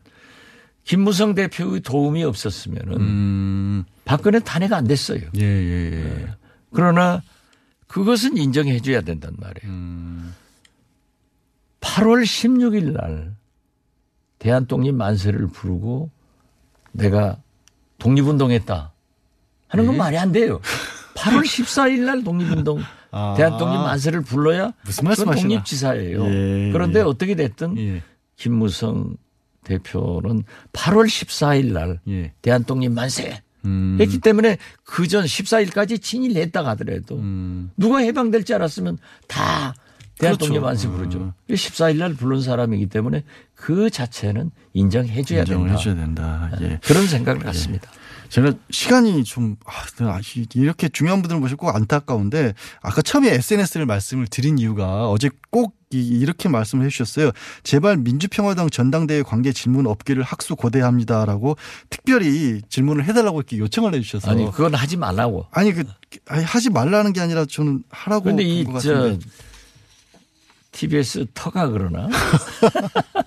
[0.85, 3.85] 김무성 대표의 도움이 없었으면은 음.
[4.05, 5.21] 박근혜 탄핵 안 됐어요.
[5.37, 6.29] 예, 예, 예.
[6.73, 7.23] 그러나
[7.89, 9.73] 그것은 인정해 줘야 된단 말이에요.
[9.73, 10.35] 음.
[11.81, 13.35] 8월 16일 날
[14.39, 16.11] 대한독립 만세를 부르고
[16.93, 17.39] 내가
[17.99, 18.93] 독립운동했다
[19.69, 19.99] 하는 건 예?
[19.99, 20.61] 말이 안 돼요.
[21.17, 23.35] 8월 14일 날 독립운동 아.
[23.37, 25.49] 대한 독립 만세를 불러야 무슨 말씀하시나?
[25.49, 26.25] 독립지사예요.
[26.27, 27.03] 예, 그런데 예.
[27.05, 28.03] 어떻게 됐든 예.
[28.37, 29.17] 김무성
[29.65, 32.33] 대표는 8월 14일 날 예.
[32.43, 33.97] 대한 독립 만세 음.
[34.01, 37.71] 했기 때문에 그 전 14일까지 친일했다가 하더라도 음.
[37.77, 39.75] 누가 해방될 줄 알았으면 다
[40.19, 40.65] 대한독립 그렇죠.
[40.65, 40.93] 만세 음.
[40.93, 41.35] 부르죠.
[41.51, 43.25] 14일 날 부른 사람이기 때문에
[43.55, 45.79] 그 자체는 인정해 줘야 인정을 된다.
[45.79, 46.51] 해줘야 된다.
[46.61, 46.79] 예.
[46.85, 47.91] 그런 생각을 갖습니다.
[48.37, 50.21] 제가 시간이 좀, 아, 아,
[50.55, 56.51] 이렇게 중요한 분들을 모시고 안타까운데 아까 처음에 SNS를 말씀을 드린 이유가 어제 꼭 이- 이렇게
[56.51, 57.31] 말씀을 해 주셨어요.
[57.63, 61.57] 제발 민주평화당 전당대회 관계 질문 없기를 학수 고대합니다라고
[61.89, 64.31] 특별히 질문을 해달라고 이렇게 요청을 해 주셔서.
[64.31, 65.47] 아니 그건 하지 말라고.
[65.51, 65.85] 아니, 그,
[66.29, 68.25] 아니, 하지 말라는 게 아니라 저는 하라고.
[68.25, 69.27] 그런데 한것이저 같은데.
[70.73, 72.11] TBS 터가 그러나?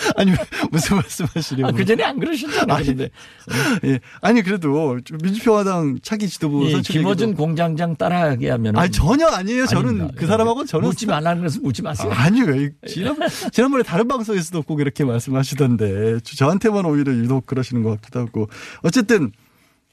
[0.16, 0.32] 아니,
[0.70, 1.68] 무슨 말씀 하시려고.
[1.68, 2.74] 아, 그 전에 안 그러셨잖아요.
[2.76, 3.10] 아니, 그런데
[3.84, 4.00] 예.
[4.20, 9.66] 아니, 그래도 좀 민주평화당 차기 지도부 이 선출 김어준 공장장 따라하게 하면 아니, 전혀 아니에요.
[9.66, 12.10] 저는 그 사람하고 저는 묻지 말라는 것은 묻지 마세요.
[12.14, 18.00] 아니 왜 지난번 지난번에 다른 방송에서도 꼭 이렇게 말씀하시던데 저- 저한테만 오히려 유독 그러시는 것
[18.00, 18.48] 같기도 하고
[18.82, 19.32] 어쨌든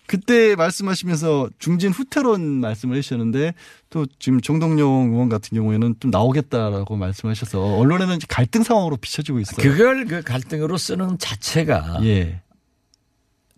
[0.07, 3.53] 그때 말씀하시면서 중진 후퇴론 말씀을 해주셨는데
[3.89, 9.57] 또 지금 정동영 의원 같은 경우에는 좀 나오겠다라고 말씀하셔서 언론에는 갈등 상황으로 비춰지고 있어요.
[9.57, 12.41] 그걸 그 갈등으로 쓰는 자체가 예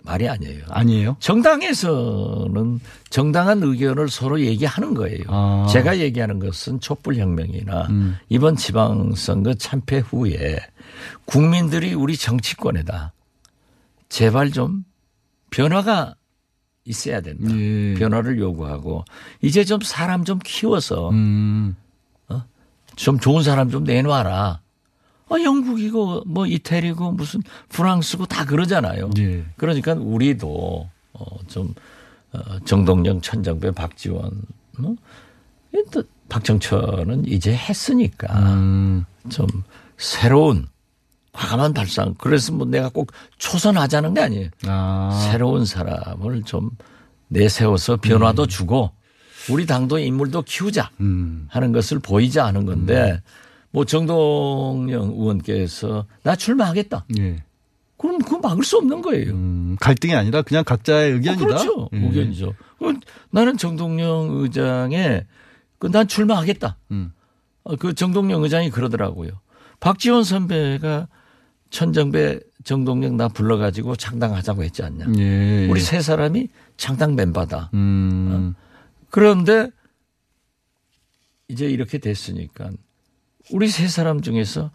[0.03, 0.63] 말이 아니에요.
[0.69, 1.17] 아니에요?
[1.19, 5.23] 정당에서는 정당한 의견을 서로 얘기하는 거예요.
[5.27, 5.67] 아.
[5.71, 8.17] 제가 얘기하는 것은 촛불혁명이나 음.
[8.29, 10.57] 이번 지방선거 참패 후에
[11.25, 13.13] 국민들이 우리 정치권에다
[14.07, 14.83] 제발 좀
[15.51, 16.15] 변화가
[16.89, 17.55] 있어야 된다.
[17.55, 17.93] 예.
[17.93, 19.05] 변화를 요구하고
[19.41, 21.75] 이제 좀 사람 좀 키워서 음.
[22.95, 24.59] 좀 좋은 사람 좀 내놔라.
[25.29, 29.11] 아, 영국이고 뭐 이태리고 무슨 프랑스고 다 그러잖아요.
[29.19, 29.45] 예.
[29.55, 31.73] 그러니까 우리도 어, 좀
[32.33, 34.41] 어, 정동영, 천정배, 박지원,
[34.79, 34.95] 뭐,
[35.73, 39.05] 이또 박정철은 이제 했으니까 음.
[39.29, 39.47] 좀
[39.97, 40.67] 새로운
[41.31, 42.15] 과감한 발상.
[42.17, 44.49] 그래서 뭐 내가 꼭 초선하자는 게 아니에요.
[44.67, 45.27] 아.
[45.31, 46.71] 새로운 사람을 좀
[47.27, 48.91] 내세워서 변화도 주고
[49.49, 51.47] 우리 당도 인물도 키우자 음.
[51.49, 53.21] 하는 것을 보이자 하는 건데
[53.71, 57.05] 뭐 정동영 의원께서 나 출마하겠다.
[57.19, 57.43] 예.
[57.97, 59.31] 그럼 그건 막을 수 없는 거예요.
[59.31, 61.43] 음, 갈등이 아니라 그냥 각자의 의견이다.
[61.43, 61.89] 어, 그렇죠.
[61.93, 61.97] 예.
[61.97, 62.53] 의견이죠.
[63.29, 65.25] 나는 정동영 의장의
[65.77, 66.77] 그난 출마하겠다.
[66.91, 67.11] 음.
[67.63, 69.31] 어, 그 정동영 의장이 그러더라고요.
[69.79, 71.07] 박지원 선배가
[71.69, 75.05] 천정배 정동영 나 불러가지고 창당하자고 했지 않냐.
[75.17, 75.67] 예.
[75.67, 75.83] 우리 예.
[75.83, 77.69] 세 사람이 창당 멤버다.
[77.73, 78.53] 음.
[79.09, 79.69] 그런데
[81.47, 82.69] 이제 이렇게 됐으니까
[83.51, 84.71] 우리 세 사람 중에서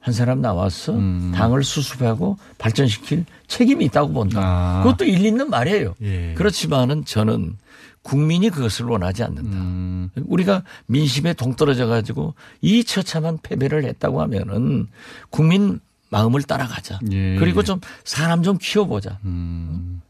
[0.00, 1.30] 한 사람 나와서 음.
[1.34, 4.40] 당을 수습하고 발전시킬 책임이 있다고 본다.
[4.42, 4.82] 아.
[4.82, 5.94] 그것도 일리 있는 말이에요.
[6.02, 6.34] 예.
[6.34, 7.58] 그렇지만은 저는
[8.02, 9.56] 국민이 그것을 원하지 않는다.
[9.58, 10.10] 음.
[10.26, 14.88] 우리가 민심에 동떨어져 가지고 이 처참한 패배를 했다고 하면은
[15.28, 16.98] 국민 마음을 따라가자.
[17.12, 17.36] 예.
[17.36, 19.18] 그리고 좀 사람 좀 키워보자.
[19.24, 20.02] 음.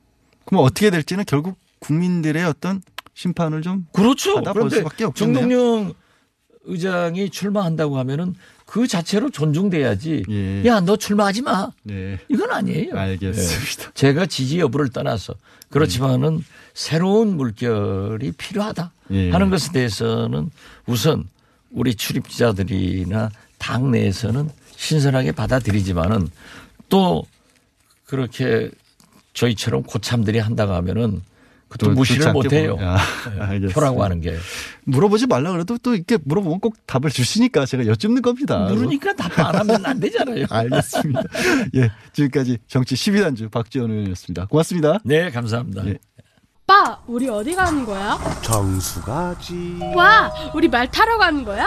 [0.44, 2.82] 그럼 어떻게 될지는 결국 국민들의 어떤
[3.14, 4.42] 심판을 좀 그렇죠.
[4.42, 5.40] 그런데 수밖에 없겠네요.
[5.40, 5.94] 정동영
[6.64, 8.34] 의장이 출마한다고 하면은
[8.66, 10.24] 그 자체로 존중돼야지.
[10.30, 10.64] 예.
[10.64, 11.70] 야, 너 출마하지 마.
[11.82, 12.18] 네.
[12.28, 12.96] 이건 아니에요.
[12.96, 13.84] 알겠습니다.
[13.84, 13.94] 예.
[13.94, 15.34] 제가 지지 여부를 떠나서
[15.70, 19.30] 그렇지만은 새로운 물결이 필요하다 예.
[19.30, 20.50] 하는 것에 대해서는
[20.86, 21.28] 우선
[21.70, 24.48] 우리 출입 기자들이나 당 내에서는
[24.84, 26.28] 신선하게 받아들이지만은
[26.88, 27.24] 또
[28.06, 28.70] 그렇게
[29.34, 31.20] 저희처럼 고참들이 한다고 하면은
[31.68, 32.76] 그것도 또 무시를 좋지 않게 못 해요.
[32.76, 32.88] 보면.
[32.88, 32.96] 아,
[33.38, 33.74] 알겠습니다.
[33.74, 34.36] 표라고 하는 게.
[34.84, 38.58] 물어보지 말라 그래도 또 이렇게 물어보면 꼭 답을 주시니까 제가 여쭙는 겁니다.
[38.70, 40.46] 물으니까 답 안 하면 안 되잖아요.
[40.50, 41.22] 알겠습니다.
[41.76, 44.46] 예, 지금까지 정치 12단주 박지원 의원이었습니다.
[44.46, 44.98] 고맙습니다.
[45.04, 45.86] 네, 감사합니다.
[45.86, 45.98] 예.
[46.64, 48.18] 오빠, 우리 어디 가는 거야?
[48.42, 49.78] 정수 가지.
[49.94, 51.66] 와, 우리 말 타러 가는 거야?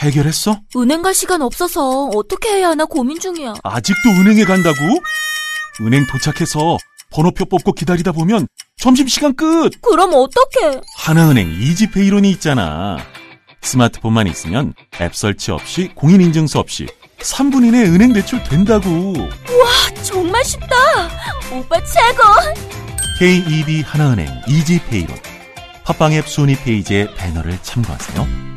[0.00, 0.60] 해결했어?
[0.76, 3.54] 은행 갈 시간 없어서 어떻게 해야 하나 고민 중이야.
[3.62, 4.76] 아직도 은행에 간다고?
[5.80, 6.78] 은행 도착해서
[7.10, 8.46] 번호표 뽑고 기다리다 보면
[8.78, 9.70] 점심시간 끝!
[9.82, 10.80] 그럼 어떡해?
[10.96, 12.98] 하나은행 이지페이론이 있잖아.
[13.62, 16.86] 스마트폰만 있으면 앱 설치 없이 공인인증서 없이
[17.18, 19.12] 3분 이내 은행 대출 된다고.
[19.18, 20.76] 와, 정말 쉽다.
[21.52, 22.22] 오빠 최고.
[23.18, 25.14] KEB 하나은행 이지페이론.
[25.84, 28.49] 팟빵 앱 순위 페이지의 배너를 참고하세요.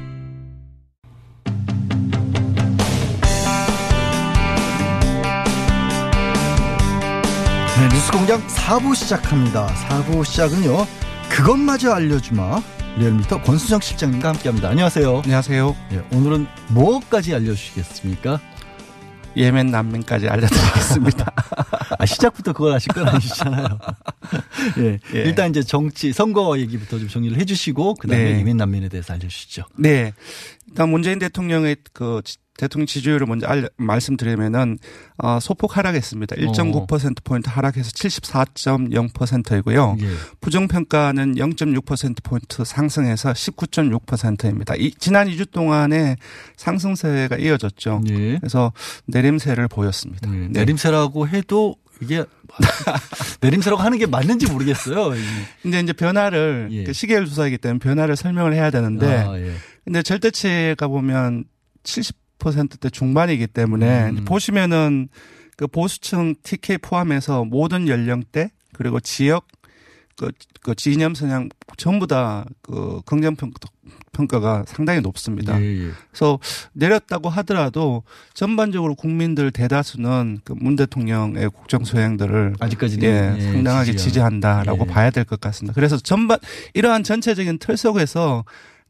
[7.79, 9.67] 네, 뉴스공장 4부 시작합니다.
[9.67, 10.85] 4부 시작은요.
[11.29, 12.61] 그것마저 알려주마.
[12.97, 14.69] 리얼미터 권수정 실장님과 함께합니다.
[14.69, 15.21] 안녕하세요.
[15.23, 15.75] 안녕하세요.
[15.93, 18.39] 예, 오늘은 뭐까지 알려주시겠습니까?
[19.35, 21.33] 예멘 난민까지 알려드리겠습니다.
[21.97, 23.79] 아, 시작부터 그걸 하실 건 아니시잖아요.
[24.77, 25.19] 예, 예.
[25.23, 28.39] 일단 이제 정치, 선거 얘기부터 좀 정리를 해주시고, 그 다음에 네.
[28.39, 29.63] 예멘 난민에 대해서 알려주시죠.
[29.79, 30.13] 네.
[30.67, 34.77] 일단 문재인 대통령의 그 지- 대통령 지지율을 먼저 알, 말씀드리면은
[35.17, 36.35] 어, 소폭 하락했습니다.
[36.35, 39.97] 1.9% 포인트 하락해서 74.0%이고요.
[40.01, 40.07] 예.
[40.39, 44.75] 부정 평가는 0.6% 포인트 상승해서 19.6%입니다.
[44.75, 46.15] 이 지난 2주 동안에
[46.57, 48.01] 상승세가 이어졌죠.
[48.09, 48.37] 예.
[48.37, 48.71] 그래서
[49.07, 50.29] 내림세를 보였습니다.
[50.29, 50.59] 네, 네.
[50.59, 52.23] 내림세라고 해도 이게
[53.41, 55.15] 내림세라고 하는 게 맞는지 모르겠어요.
[55.15, 55.19] 이-
[55.61, 56.83] 근데 이제 변화를 예.
[56.83, 59.53] 그 시계열 조사이기 때문에 변화를 설명을 해야 되는데 아, 예.
[59.85, 61.45] 근데 절대치가 보면
[61.83, 62.13] 70%
[62.51, 64.25] 대 중반이기 때문에 음.
[64.25, 65.09] 보시면은
[65.55, 69.47] 그 보수층 TK 포함해서 모든 연령대 그리고 지역
[70.17, 73.55] 그, 그 진영 성향 전부 다 그 긍정 평가
[74.13, 75.59] 평가가 상당히 높습니다.
[75.59, 75.91] 예, 예.
[76.11, 76.37] 그래서
[76.73, 78.03] 내렸다고 하더라도
[78.35, 83.97] 전반적으로 국민들 대다수는 그 문 대통령의 국정 수행들을 아직까지는 예, 예, 상당하게 지지하는.
[83.97, 84.91] 지지한다라고 예.
[84.93, 85.73] 봐야 될 것 같습니다.
[85.73, 86.37] 그래서 전반
[86.75, 88.45] 이러한 전체적인 틀 속에서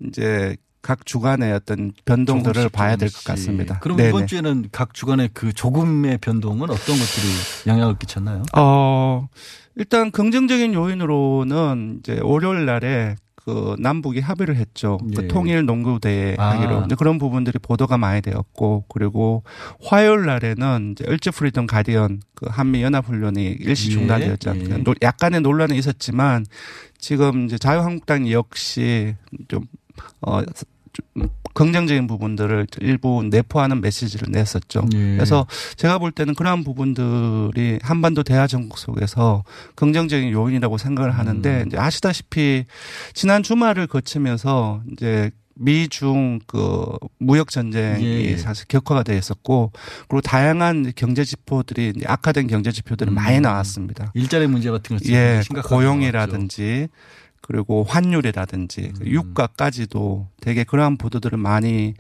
[0.05, 3.23] 이제 각 주간의 어떤 변동들을 봐야 될 것.
[3.23, 3.79] 같습니다.
[3.79, 4.09] 그럼 네네.
[4.09, 7.25] 이번 주에는 각 주간의 그 조금의 변동은 어떤 것들이
[7.65, 8.43] 영향을 끼쳤나요?
[8.55, 9.27] 어,
[9.75, 14.99] 일단 긍정적인 요인으로는 이제 월요일 날에 그 남북이 합의를 했죠.
[15.15, 15.27] 그 예.
[15.27, 16.51] 통일 농구대회 아.
[16.51, 16.87] 하기로.
[16.97, 19.43] 그런 부분들이 보도가 많이 되었고, 그리고
[19.83, 23.93] 화요일 날에는 이제 을지 프리덤 가디언 그 한미 연합 훈련이 일시 예.
[23.95, 24.79] 중단되었지 않습니까?
[24.79, 24.83] 예.
[24.83, 26.45] 노- 약간의 논란이 있었지만
[26.97, 29.15] 지금 이제 자유한국당 역시
[29.49, 29.63] 좀
[30.21, 30.53] 어, 좀
[31.53, 34.85] 긍정적인 부분들을 일부 내포하는 메시지를 냈었죠.
[34.93, 35.15] 예.
[35.15, 39.43] 그래서 제가 볼 때는 그러한 부분들이 한반도 대화 정국 속에서
[39.75, 41.67] 긍정적인 요인이라고 생각을 하는데 음.
[41.67, 42.65] 이제 아시다시피
[43.13, 48.37] 지난 주말을 거치면서 이제 미중 그 무역 전쟁이 예, 예.
[48.37, 49.71] 사실 격화가 돼 있었고
[50.07, 53.15] 그리고 다양한 경제 지표들이 악화된 경제 지표들이 음.
[53.15, 54.11] 많이 나왔습니다.
[54.15, 56.87] 일자리 문제 같은 것 예, 고용이라든지
[57.43, 61.93] 그리고 환율이라든지 그 유가까지도 되게 그러한 보도들을 많이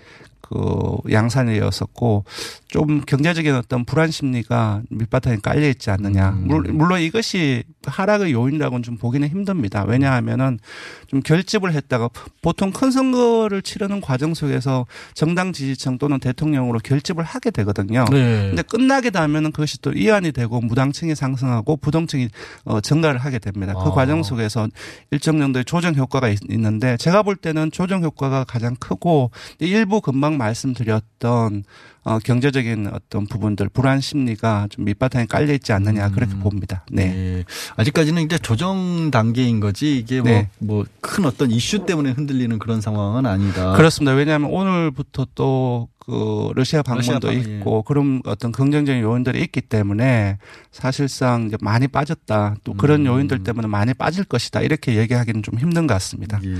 [0.43, 2.25] 그 양산이었었고
[2.67, 6.29] 좀 경제적인 어떤 불안 심리가 밑바탕에 깔려 있지 않느냐.
[6.31, 6.47] 음.
[6.47, 9.83] 물- 물론 이것이 하락의 요인이라고는 좀 보기는 힘듭니다.
[9.87, 10.59] 왜냐하면은
[11.07, 12.09] 좀 결집을 했다가
[12.41, 18.05] 보통 큰 선거를 치르는 과정 속에서 정당 지지층 또는 대통령으로 결집을 하게 되거든요.
[18.11, 18.47] 네.
[18.49, 22.27] 근데 끝나게 되면은 그것이 또 이완이 되고 무당층이 상승하고 부동층이
[22.65, 23.73] 어 증가를 하게 됩니다.
[23.73, 23.91] 그 아.
[23.91, 24.67] 과정 속에서
[25.11, 30.32] 일정 정도의 조정 효과가 있, 는데 제가 볼 때는 조정 효과가 가장 크고 일부 금방
[30.37, 31.63] 말씀드렸던
[32.05, 36.85] 어 경제적인 어떤 부분들 불안 심리가 좀 밑바탕에 깔려 있지 않느냐 그렇게 봅니다.
[36.91, 37.03] 네.
[37.39, 37.43] 예.
[37.77, 40.49] 아직까지는 이제 조정 단계인 거지 이게 네.
[40.59, 43.73] 뭐뭐큰 어떤 이슈 때문에 흔들리는 그런 상황은 아니다.
[43.73, 44.13] 그렇습니다.
[44.15, 50.37] 왜냐하면 오늘부터 또 그 러시아 방문도 러시아 방문, 있고 그런 어떤 긍정적인 요인들이 있기 때문에
[50.69, 52.55] 사실상 이제 많이 빠졌다.
[52.65, 53.05] 또 그런 음.
[53.05, 54.59] 요인들 때문에 많이 빠질 것이다.
[54.61, 56.41] 이렇게 얘기하기는 좀 힘든 것 같습니다.
[56.43, 56.55] 예.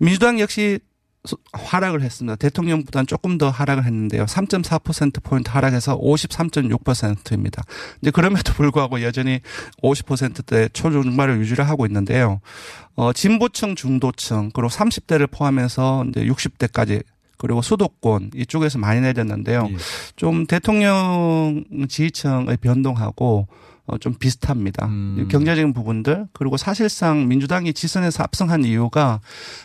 [0.00, 0.89] 민주당 역시 소-
[1.52, 2.36] 하락을 했습니다.
[2.36, 4.24] 대통령보다는 조금 더 하락을 했는데요.
[4.24, 7.62] 3.4%포인트 하락해서 53.6%입니다.
[8.00, 9.40] 이제 그럼에도 불구하고 여전히
[9.82, 12.40] 50%대 초중반을 유지를 하고 있는데요.
[12.94, 17.02] 어, 진보층, 중도층, 그리고 30대를 포함해서 이제 60대까지
[17.36, 19.68] 그리고 수도권 이쪽에서 많이 내렸는데요.
[19.70, 19.76] 예.
[20.16, 23.48] 좀 대통령 지지층의 변동하고
[23.90, 24.86] 어, 좀 비슷합니다.
[24.86, 25.26] 음.
[25.28, 29.20] 경제적인 부분들 그리고 사실상 민주당이 지선에서 압승한 이유가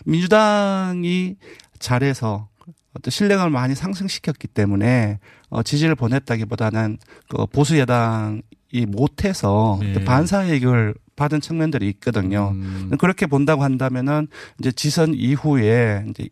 [0.06, 1.36] 민주당이
[1.78, 2.50] 잘해서
[2.96, 6.98] 어떤 신뢰감을 많이 상승시켰기 때문에 어, 지지를 보냈다기보다는
[7.30, 8.42] 그 보수 여당이
[8.88, 10.04] 못해서 네.
[10.04, 12.52] 반사이익을 받은 측면들이 있거든요.
[12.56, 12.92] 음.
[13.00, 14.28] 그렇게 본다고 한다면은
[14.60, 16.30] 이제 지선 이후에 이제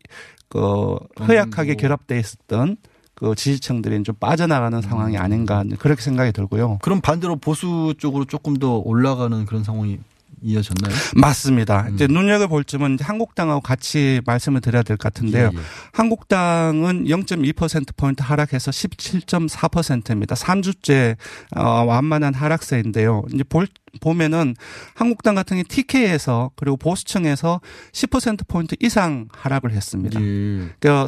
[0.49, 1.81] 그 허약하게 뭐.
[1.81, 2.77] 결합돼 있었던
[3.15, 6.79] 그 지지층들이 좀 빠져나가는 상황이 아닌가 그렇게 생각이 들고요.
[6.81, 9.99] 그럼 반대로 보수 쪽으로 조금 더 올라가는 그런 상황이
[10.45, 10.93] 이어졌나요?
[11.15, 11.85] 맞습니다.
[11.87, 11.95] 음.
[11.95, 15.51] 이제 눈여겨볼 점은 한국당하고 같이 말씀을 드려야 될 것 같은데요.
[15.53, 15.61] 예, 예.
[15.93, 20.35] 한국당은 0.2%포인트 하락해서 17.4%입니다.
[20.35, 21.15] 3주째
[21.55, 23.23] 어, 완만한 하락세인데요.
[23.33, 23.67] 이제 볼,
[24.01, 24.55] 보면은
[24.95, 27.61] 한국당 같은 경우 TK에서 그리고 보수층에서
[27.93, 30.19] 10%포인트 이상 하락을 했습니다.
[30.21, 30.67] 예.
[30.79, 31.07] 그러니까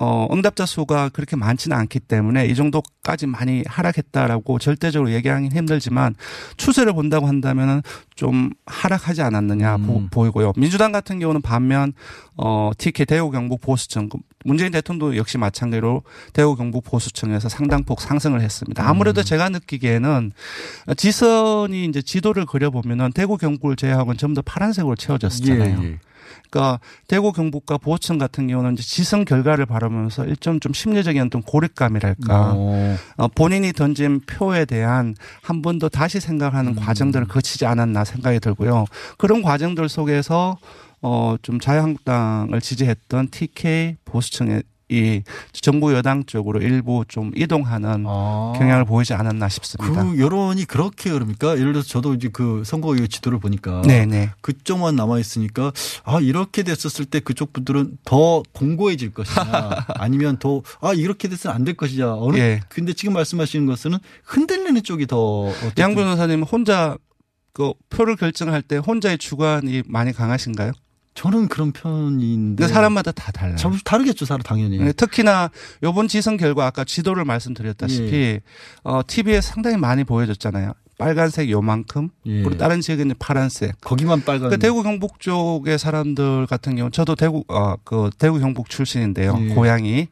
[0.00, 6.14] 어, 응답자 수가 그렇게 많지는 않기 때문에 이 정도까지 많이 하락했다라고 절대적으로 얘기하기는 힘들지만
[6.56, 7.82] 추세를 본다고 한다면은
[8.14, 10.08] 좀 하락하지 않았느냐 음.
[10.10, 11.92] 보, 이고요 민주당 같은 경우는 반면
[12.36, 18.40] 어, TK 대구 경북 보수층 그 문재인 대통령도 역시 마찬가지로 대구 경북 보수층에서 상당폭 상승을
[18.40, 18.88] 했습니다.
[18.88, 19.24] 아무래도 음.
[19.24, 20.30] 제가 느끼기에는
[20.96, 25.82] 지선이 이제 지도를 그려보면은 대구 경북을 제외하고는 전부 다 파란색으로 채워졌잖아요.
[25.82, 25.98] 예, 예.
[26.50, 32.52] 그러니까 대구 경북과 보호층 같은 경우는 이제 지성 결과를 바라보면서 일점 좀 심리적인 어떤 고립감이랄까
[32.54, 32.96] 어.
[33.16, 36.76] 어, 본인이 던진 표에 대한 한 번 더 다시 생각하는 음.
[36.76, 38.84] 과정들을 거치지 않았나 생각이 들고요.
[39.16, 40.56] 그런 과정들 속에서
[41.02, 45.22] 어, 좀 자유한국당을 지지했던 TK 보수층의 이
[45.52, 48.54] 정부 여당 쪽으로 일부 좀 이동하는 아.
[48.56, 50.02] 경향을 보이지 않았나 싶습니다.
[50.02, 51.58] 그 여론이 그렇게 그럽니까?
[51.58, 54.30] 예를 들어서 저도 이제 그 선거의 지도를 보니까 네네.
[54.40, 55.72] 그쪽만 남아 있으니까
[56.04, 61.64] 아 이렇게 됐었을 때 그쪽 분들은 더 공고해질 것이냐 아니면 더 아 이렇게 됐으면 안
[61.64, 62.60] 될 것이냐 어느 예.
[62.70, 63.92] 근데 지금 말씀하시는 것은
[64.24, 66.96] 흔들리는 쪽이 더 양 변호사님 혼자
[67.52, 70.72] 그 표를 결정할 때 혼자의 주관이 많이 강하신가요?
[71.18, 73.56] 저는 그런 편인데 사람마다 다 달라요.
[73.56, 74.78] 참 다르겠죠, 사람 당연히.
[74.78, 75.50] 네, 특히나
[75.82, 78.40] 요번 지선 결과 아까 지도를 말씀드렸다시피 예.
[78.84, 80.74] 어 TV에 상당히 많이 보여줬잖아요.
[80.96, 82.42] 빨간색 요만큼 예.
[82.44, 83.80] 그리고 다른 지역에는 파란색.
[83.80, 84.48] 거기만 빨간.
[84.48, 89.36] 그러니까 대구 경북 쪽의 사람들 같은 경우 저도 대구 어그 대구 경북 출신인데요.
[89.40, 89.54] 예.
[89.54, 90.06] 고향이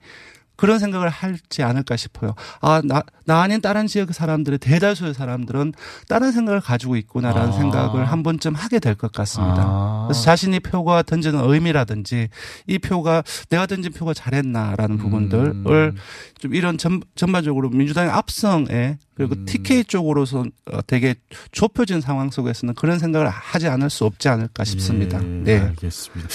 [0.57, 2.35] 그런 생각을 할지 않을까 싶어요.
[2.61, 5.73] 아, 나, 나 아닌 다른 지역 사람들의 대다수의 사람들은
[6.09, 7.53] 다른 생각을 가지고 있구나라는 아.
[7.53, 9.63] 생각을 한 번쯤 하게 될 것 같습니다.
[9.67, 10.05] 아.
[10.09, 12.29] 그래서 자신이 표가 던지는 의미라든지
[12.67, 15.95] 이 표가 내가 던진 표가 잘했나라는 부분들을
[16.39, 21.15] 좀 이런 전, 전반적으로 민주당의 압승에 그리고 TK 쪽으로서 어, 되게
[21.53, 25.19] 좁혀진 상황 속에서는 그런 생각을 하지 않을 수 없지 않을까 싶습니다.
[25.23, 25.59] 예, 네.
[25.61, 26.29] 알겠습니다.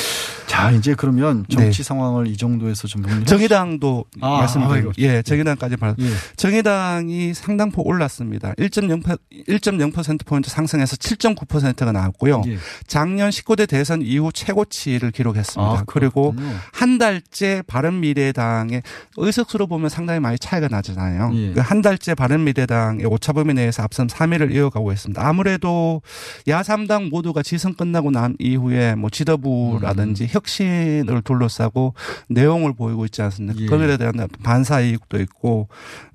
[0.47, 3.03] 자, 이제 그러면 정치 상황을 이 정도에서 좀.
[3.25, 4.91] 정의당도 아, 말씀드리고 아이고.
[4.97, 5.95] 예, 정의당까지 말.
[5.99, 6.05] 예.
[6.35, 8.53] 정의당이 상당폭 올랐습니다.
[8.55, 9.01] 1.0
[9.47, 12.41] 1.0% 포인트 상승해서 7.9%가 나왔고요.
[12.47, 12.57] 예.
[12.87, 15.71] 작년 19대 대선 이후 최고치를 기록했습니다.
[15.71, 16.35] 아, 그리고.
[16.73, 18.83] 한 달째 바른미래당의
[19.17, 21.31] 의석수로 보면 상당히 많이 차이가 나잖아요.
[21.33, 21.53] 예.
[21.53, 25.25] 그한 달째 바른미래당의 오차범위 내에서 앞선 3위를 이어가고 있습니다.
[25.25, 26.01] 아무래도
[26.47, 31.93] 야3당 모두가 지선 끝나고 난 이후에 뭐 지도부라든지 혁신을 둘러싸고
[32.29, 33.61] 내용을 보이고 있지 않습니까?
[33.61, 33.65] 예.
[34.01, 35.69] 대한 반사 이익도 있고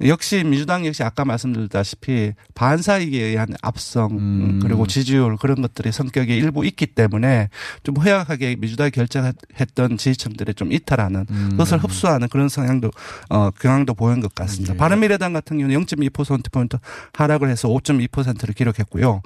[0.04, 6.36] 역시 민주당 역시 아까 말씀드렸다시피 반사 이익에 의한 압성 음, 그리고 지지율 그런 것들이 성격이
[6.36, 7.48] 일부 있기 때문에
[7.82, 12.90] 좀 허약하게 민주당이 결정했던 지지층들이 좀 이탈하는 그것을 흡수하는 그런 성향도
[13.30, 14.74] 어 경향도 보인 것 같습니다.
[14.74, 16.76] 바른미래당 같은 경우는 0.2% 포인트
[17.12, 19.22] 하락을 해서 5.2%를 기록했고요.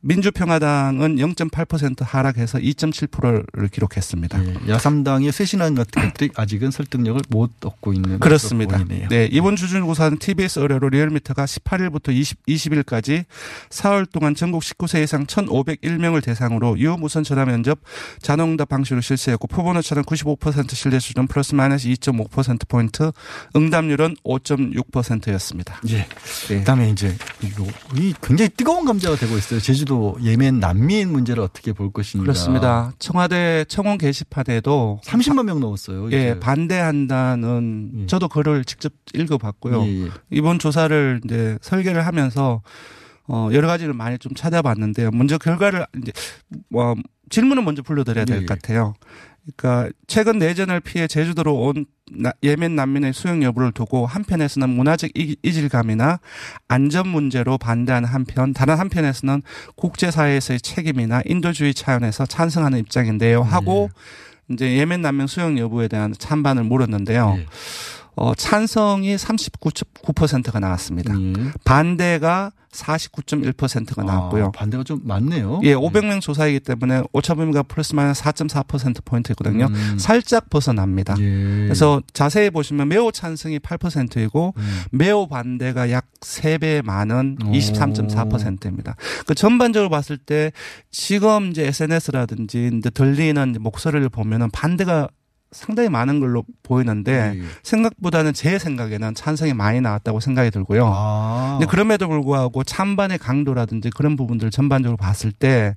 [0.00, 4.68] 민주평화당은 0.8% 하락해서 2.7%를 기록했습니다.
[4.68, 8.78] 야삼당의 쇄신안 같은 것들이 아직은 설득력을 못 얻고 있는 그렇습니다.
[9.08, 13.24] 네, 이번 주중조사는 TBS 의뢰로 리얼미터가 18일부터 20, 20일까지
[13.70, 17.80] 사흘 동안 전국 19세 이상 1,501명을 대상으로 유무선 전화 면접
[18.22, 23.10] 자동응답 방식으로 실시했고 표본 오차는 95% 신뢰 수준 플러스 마이너스 2.5% 포인트,
[23.56, 25.80] 응답률은 5.6%였습니다.
[25.88, 26.06] 예.
[26.46, 29.58] 그다음에 이제 이 굉장히 뜨거운 감자가 되고 있어요.
[29.58, 32.22] 제주 도 예멘 난민 문제를 어떻게 볼 것인가.
[32.22, 32.92] 그렇습니다.
[32.98, 36.04] 청와대 청원 게시판에도 30만 명 넘었어요.
[36.12, 36.40] 예, 이제.
[36.40, 39.82] 반대한다는 저도 글을 직접 읽어봤고요.
[39.84, 40.08] 예, 예.
[40.30, 42.62] 이번 조사를 이제 설계를 하면서
[43.26, 45.10] 어 여러 가지를 많이 좀 찾아봤는데요.
[45.10, 46.12] 먼저 결과를 이제
[46.68, 46.94] 뭐
[47.30, 48.46] 질문을 먼저 불러드려야 될 예, 것 예.
[48.46, 48.94] 같아요.
[49.56, 55.36] 그러니까 최근 내전을 피해 제주도로 온 나- 예멘 난민의 수용 여부를 두고 한편에서는 문화적 이-
[55.42, 56.20] 이질감이나
[56.68, 59.42] 안전 문제로 반대하는 한편 다른 한편에서는
[59.76, 63.42] 국제사회에서의 책임이나 인도주의 차원에서 찬성하는 입장인데요.
[63.42, 63.90] 하고
[64.50, 67.36] 이제 예멘 난민 수용 여부에 대한 찬반을 물었는데요.
[67.38, 67.46] 예.
[68.18, 71.14] 어, 찬성이 39.9%가 나왔습니다.
[71.64, 74.46] 반대가 49.1%가 나왔고요.
[74.46, 75.60] 아, 반대가 좀 많네요.
[75.64, 79.66] 예, 500명 조사이기 때문에 오차범위가 플러스 마이너스 4.4% 포인트거든요.
[79.66, 79.96] 음.
[79.98, 81.14] 살짝 벗어납니다.
[81.18, 81.64] 예.
[81.64, 84.80] 그래서 자세히 보시면 매우 찬성이 8%이고 음.
[84.90, 88.96] 매우 반대가 약 3배 많은 23.4%입니다.
[89.26, 90.52] 그 전반적으로 봤을 때
[90.90, 95.08] 지금 이제 SNS라든지 이제 들리는 목소리를 보면은 반대가
[95.50, 97.42] 상당히 많은 걸로 보이는데 예.
[97.62, 100.90] 생각보다는 제 생각에는 찬성이 많이 나왔다고 생각이 들고요.
[100.94, 101.56] 아.
[101.58, 105.74] 근데 그럼에도 불구하고 찬반의 강도라든지 그런 부분들 전반적으로 봤을 때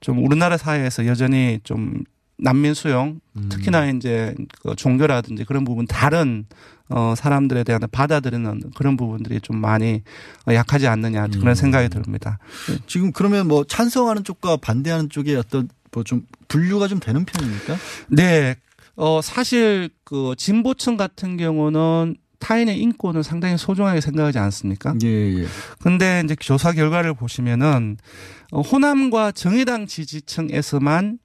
[0.00, 2.04] 좀 우리나라 사회에서 여전히 좀
[2.38, 3.48] 난민 수용 음.
[3.48, 6.46] 특히나 이제 그 종교라든지 그런 부분 다른
[6.88, 10.02] 어 사람들에 대한 받아들이는 그런 부분들이 좀 많이
[10.46, 11.54] 어, 약하지 않느냐 그런 음.
[11.54, 12.38] 생각이 듭니다.
[12.86, 17.76] 지금 그러면 뭐 찬성하는 쪽과 반대하는 쪽에 어떤 뭐 좀 분류가 좀 되는 편입니까?
[18.08, 18.54] 네.
[18.96, 24.94] 어, 사실 그 진보층 같은 경우는 타인의 인권을 상당히 소중하게 생각하지 않습니까?
[25.02, 25.46] 예, 예.
[25.80, 27.96] 근데 이제 조사 결과를 보시면은
[28.52, 31.18] 어, 호남과 정의당 지지층에서만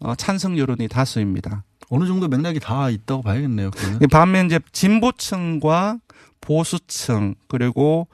[0.00, 1.64] 어, 찬성 여론이 다수입니다.
[1.88, 3.70] 어느 정도 맥락이 다 있다고 봐야겠네요.
[3.70, 4.00] 그러면.
[4.10, 5.98] 반면 이제 진보층과
[6.40, 8.08] 보수층 그리고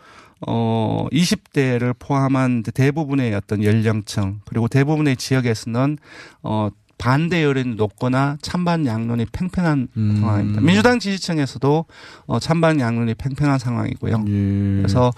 [0.47, 5.99] 어 20대를 포함한 대부분의 어떤 연령층 그리고 대부분의 지역에서는
[6.43, 6.69] 어
[7.03, 10.17] 반대 여론이 높거나 찬반 양론이 팽팽한 음.
[10.21, 10.61] 상황입니다.
[10.61, 11.85] 민주당 지지층에서도
[12.27, 14.25] 어 찬반 양론이 팽팽한 상황이고요.
[14.29, 14.77] 예.
[14.77, 15.11] 그래서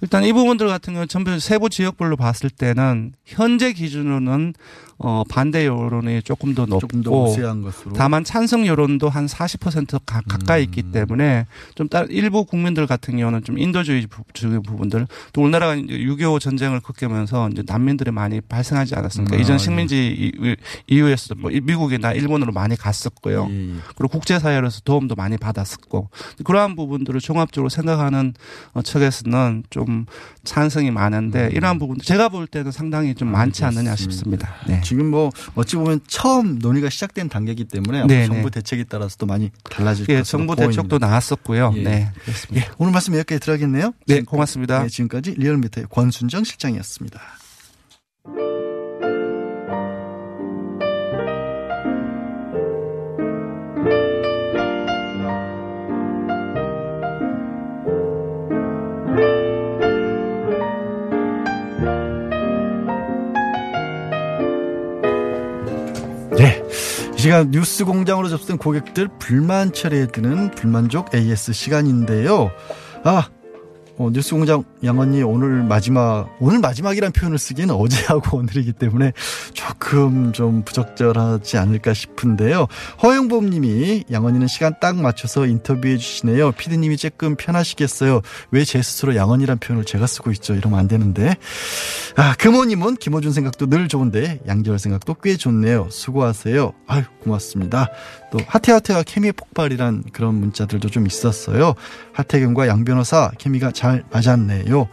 [0.00, 4.54] 일단 이 부분들 같은 경우는 전부 세부 지역별로 봤을 때는 현재 기준으로는
[5.00, 7.10] 어 반대 여론이 조금 더 높고 조금 더.
[7.94, 10.92] 다만 찬성 여론도 한 40% 가, 가까이 있기 음.
[10.92, 15.94] 때문에 좀 다른 일부 국민들 같은 경우는 좀 인도주의 부- 주의 부분들 또 우리나라가 이제
[15.98, 19.36] 6.25 전쟁을 겪으면서 이제 난민들이 많이 발생하지 않았습니까?
[19.36, 20.56] 음, 이전 아, 식민지 이-
[20.88, 23.46] 이후에서도 뭐 미국이나 일본으로 많이 갔었고요.
[23.50, 23.74] 예, 예.
[23.96, 26.10] 그리고 국제사회로서 도움도 많이 받았었고
[26.42, 28.34] 그러한 부분들을 종합적으로 생각하는
[28.72, 30.06] 어, 측에서는 좀
[30.42, 34.54] 찬성이 많은데 이러한 부분 제가 볼 때는 상당히 좀 많지 않느냐 싶습니다.
[34.66, 34.80] 네.
[34.88, 38.60] 지금 뭐 어찌 보면 처음 논의가 시작된 단계이기 때문에 네, 정부 네.
[38.60, 40.80] 대책에 따라서 또 많이 달라질 예, 것으로 정부 보입니다.
[40.80, 41.74] 대책도 나왔었고요.
[41.76, 41.82] 예.
[41.82, 42.12] 네.
[42.54, 43.92] 예, 오늘 말씀 여기까지 들어야겠네요.
[44.06, 44.84] 네, 고맙습니다.
[44.84, 47.20] 네, 지금까지 리얼미터의 권순정 실장이었습니다.
[67.18, 72.52] 이 시간 뉴스 공장으로 접수된 고객들 불만 처리해드는 불만족 AS 시간인데요.
[73.02, 73.28] 아,
[74.00, 79.12] 어, 뉴스 공장 양언니 오늘 마지막, 오늘 마지막이란 표현을 쓰기에는 어제하고 오늘이기 때문에
[79.54, 82.68] 조금 좀 부적절하지 않을까 싶은데요.
[83.02, 86.52] 허영범 님이 양언니는 시간 딱 맞춰서 인터뷰해 주시네요.
[86.52, 88.22] 피디님이 조금 편하시겠어요.
[88.52, 90.54] 왜 제 스스로 양언니란 표현을 제가 쓰고 있죠.
[90.54, 91.34] 이러면 안 되는데.
[92.16, 95.88] 아, 금호님은 김호준 생각도 늘 좋은데 양지열 생각도 꽤 좋네요.
[95.90, 96.72] 수고하세요.
[96.86, 97.88] 아유, 고맙습니다.
[98.30, 101.74] 또 하태하태와 케미의 폭발이란 그런 문자들도 좀 있었어요.
[102.12, 104.88] 하태경과 양 변호사 케미가 잘 맞았네요.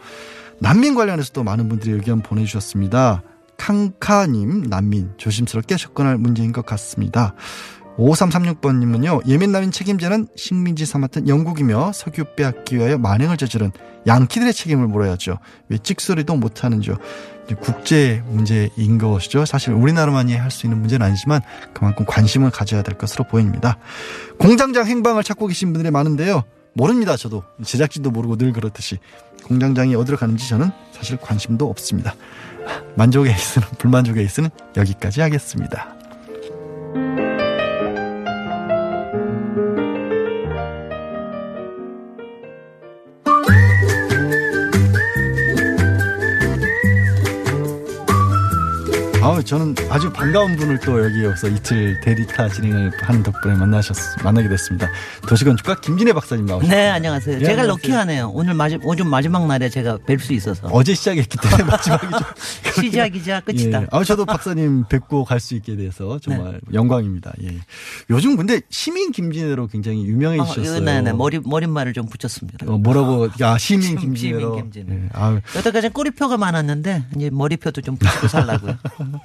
[0.60, 3.22] 난민 관련해서도 많은 분들이 의견 보내주셨습니다.
[3.58, 7.34] 캉카님 난민 조심스럽게 접근할 문제인 것 같습니다.
[7.98, 13.72] 5336번님은요, 예민남인 책임자는 식민지 삼았던 영국이며 석유 빼앗기 위하여 만행을 저지른
[14.06, 15.40] 양키들의 책임을 물어야죠.
[15.70, 16.98] 왜 찍소리도 못하는지요.
[17.62, 19.46] 국제 문제인 것이죠.
[19.46, 21.42] 사실 우리나라만이 할 수 있는 문제는 아니지만
[21.74, 23.78] 그만큼 관심을 가져야 될 것으로 보입니다.
[24.40, 26.44] 공장장 행방을 찾고 계신 분들이 많은데요.
[26.76, 27.16] 모릅니다.
[27.16, 29.00] 저도 제작진도 모르고 늘 그렇듯이
[29.46, 32.14] 공장장이 어디로 가는지 저는 사실 관심도 없습니다.
[32.96, 35.96] 만족의 에이스는 불만족의 에이스는 여기까지 하겠습니다.
[49.36, 54.88] 아우 저는 아주 반가운 분을 또 여기에서 이틀 대리타 진행을 하는 덕분에 만나셨 만나게 됐습니다.
[55.28, 56.74] 도시건축가 김진애 박사님 나오셨습니다.
[56.74, 57.40] 네, 안녕하세요.
[57.40, 57.68] 네, 제가 안녕하세요.
[57.74, 58.32] 럭키하네요.
[58.34, 60.68] 오늘 마지, 오늘 마지막 날에 제가 뵐 수 있어서.
[60.72, 63.82] 어제 시작했기 때문에 마지막이 좀 시작이자 끝이다.
[63.82, 63.88] 예.
[63.92, 67.34] 아, 저도 박사님 뵙고 갈 수 있게 돼서 정말 영광입니다.
[67.44, 67.58] 예.
[68.10, 70.80] 요즘 근데 시민 김진애로 굉장히 어, 유명해지셨어요.
[70.80, 71.12] 네, 네.
[71.12, 72.66] 머리, 머릿말을 좀 붙였습니다.
[72.72, 73.28] 어, 뭐라고?
[73.42, 74.40] 아, 시민 심- 김진애로.
[74.40, 74.96] 시민 김진애.
[75.04, 75.10] 예.
[75.12, 78.76] 아, 여태까지 꼬리표가 많았는데, 이제 머리표도 좀 붙이고 살라고요.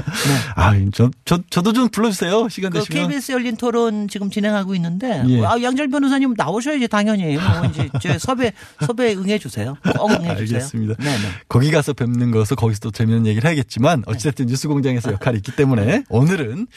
[0.55, 2.49] 아, 저, 저, 저도 좀 불러주세요.
[2.49, 3.07] 시간 그 되시면.
[3.07, 5.45] KBS 열린 토론 지금 진행하고 있는데, 예.
[5.45, 7.35] 아, 양절 변호사님 나오셔야지, 당연히.
[7.35, 8.53] 뭐, 이제, 저 섭외,
[8.85, 9.77] 섭외 응해 주세요.
[9.97, 10.57] 꼭 응해 주세요.
[10.59, 10.95] 알겠습니다.
[10.99, 11.27] 네, 네.
[11.47, 16.03] 거기 가서 뵙는 것은 거기서 또 재미있는 얘기를 해야겠지만 어찌됐든 뉴스 공장에서 역할이 있기 때문에
[16.09, 16.67] 오늘은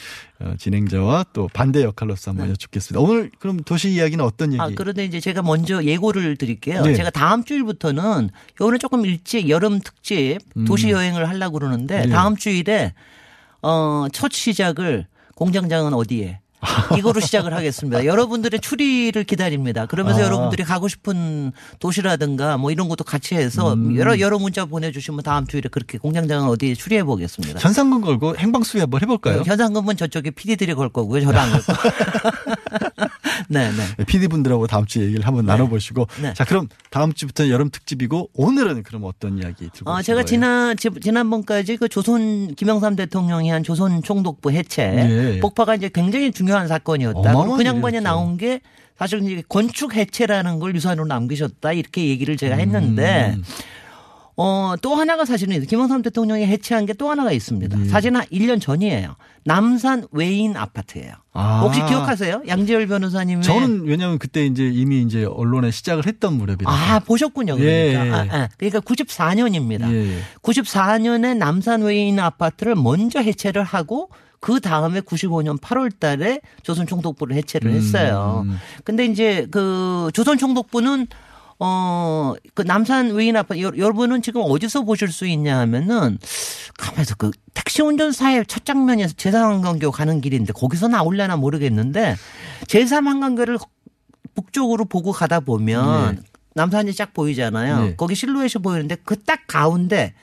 [0.41, 3.01] 어, 진행자와 또 반대 역할로서 한번 여쭙겠습니다.
[3.01, 4.61] 오늘 그럼 도시 이야기는 어떤 얘기?
[4.61, 6.83] 아, 그런데 이제 제가 먼저 예고를 드릴게요.
[6.83, 6.95] 네.
[6.95, 8.31] 제가 다음 주일부터는
[8.61, 10.65] 요번에 조금 일찍 여름 특집 음.
[10.65, 12.09] 도시 여행을 하려고 그러는데 네.
[12.09, 12.95] 다음 주일에
[13.65, 16.41] 어, 첫 시작을 공장장은 어디에?
[16.99, 18.05] 이거로 시작을 하겠습니다.
[18.05, 19.87] 여러분들의 추리를 기다립니다.
[19.87, 20.25] 그러면서 아.
[20.25, 23.97] 여러분들이 가고 싶은 도시라든가 뭐 이런 것도 같이 해서 음.
[23.97, 27.61] 여러 여러 문자 보내주시면 다음 주일에 그렇게 공장장은 어디에 추리해 보겠습니다.
[27.61, 29.43] 현상금 걸고 행방수위 한번 해볼까요?
[29.45, 31.21] 현상금은 저쪽에 PD들이 걸 거고요.
[31.23, 31.89] 저는 안걸 거고.
[33.49, 34.05] 네, 네.
[34.05, 36.33] PD 분들하고 다음 주에 얘기를 한번 나눠보시고 네.
[36.35, 40.25] 자 그럼 다음 주부터는 여름 특집이고 오늘은 그럼 어떤 이야기 들고 어, 제가 거예요?
[40.27, 44.83] 지난, 지- 지난번까지 그 조선, 김영삼 대통령이 한 조선 총독부 해체.
[45.37, 45.41] 예.
[45.41, 47.21] 폭파가 이제 굉장히 중요한 사건이었다.
[47.57, 48.01] 그 양반이 일이었죠.
[48.01, 48.61] 나온 게
[48.99, 51.73] 사실 이제 건축 해체라는 걸 유산으로 남기셨다.
[51.73, 53.43] 이렇게 얘기를 제가 했는데, 음.
[54.37, 55.65] 어, 또 하나가 사실은.
[55.65, 57.81] 김영삼 대통령이 해체한 게 또 하나가 있습니다.
[57.81, 57.85] 예.
[57.89, 59.17] 사실 한 1년 전이에요.
[59.45, 61.13] 남산 외인 아파트예요.
[61.33, 61.61] 아.
[61.63, 62.43] 혹시 기억하세요?
[62.49, 66.71] 양지열 변호사님의 저는 왜냐하면 그때 이제 이미 이제 언론에 시작을 했던 무렵이라.
[66.71, 67.57] 아, 보셨군요.
[67.57, 67.73] 그러니까.
[68.05, 68.11] 예, 예.
[68.13, 68.49] 아, 아.
[68.57, 69.91] 그러니까 94년입니다.
[69.93, 70.19] 예, 예.
[70.43, 74.09] 94년에 남산 외에 있는 아파트를 먼저 해체를 하고
[74.41, 78.43] 그 다음에 95년 8월 달에 조선 총독부를 해체를 했어요.
[78.47, 78.59] 음.
[78.85, 81.07] 근데 이제 그 조선 총독부는
[81.61, 86.19] 어, 그 남산 외인 아파트, 여- 여러분은 지금 어디서 보실 수 있냐 하면은,
[86.79, 92.17] 가만있어, 그 택시 운전사의 첫 장면에서 제3한강교 가는 길인데, 거기서 나올려나 모르겠는데,
[92.67, 93.59] 제3한강교를
[94.35, 96.23] 북쪽으로 보고 가다 보면, 예.
[96.55, 97.87] 남산이 쫙 보이잖아요.
[97.87, 97.97] 예.
[97.97, 100.15] 거기 실루엣이 보이는데, 그 딱 가운데,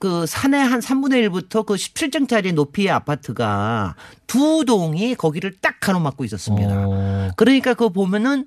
[0.00, 3.96] 그 산의 한 3분의 1부터 그 17층짜리 높이의 아파트가
[4.26, 6.70] 두 동이 거기를 딱 가로막고 있었습니다.
[6.86, 7.30] 어.
[7.36, 8.46] 그러니까 그거 보면은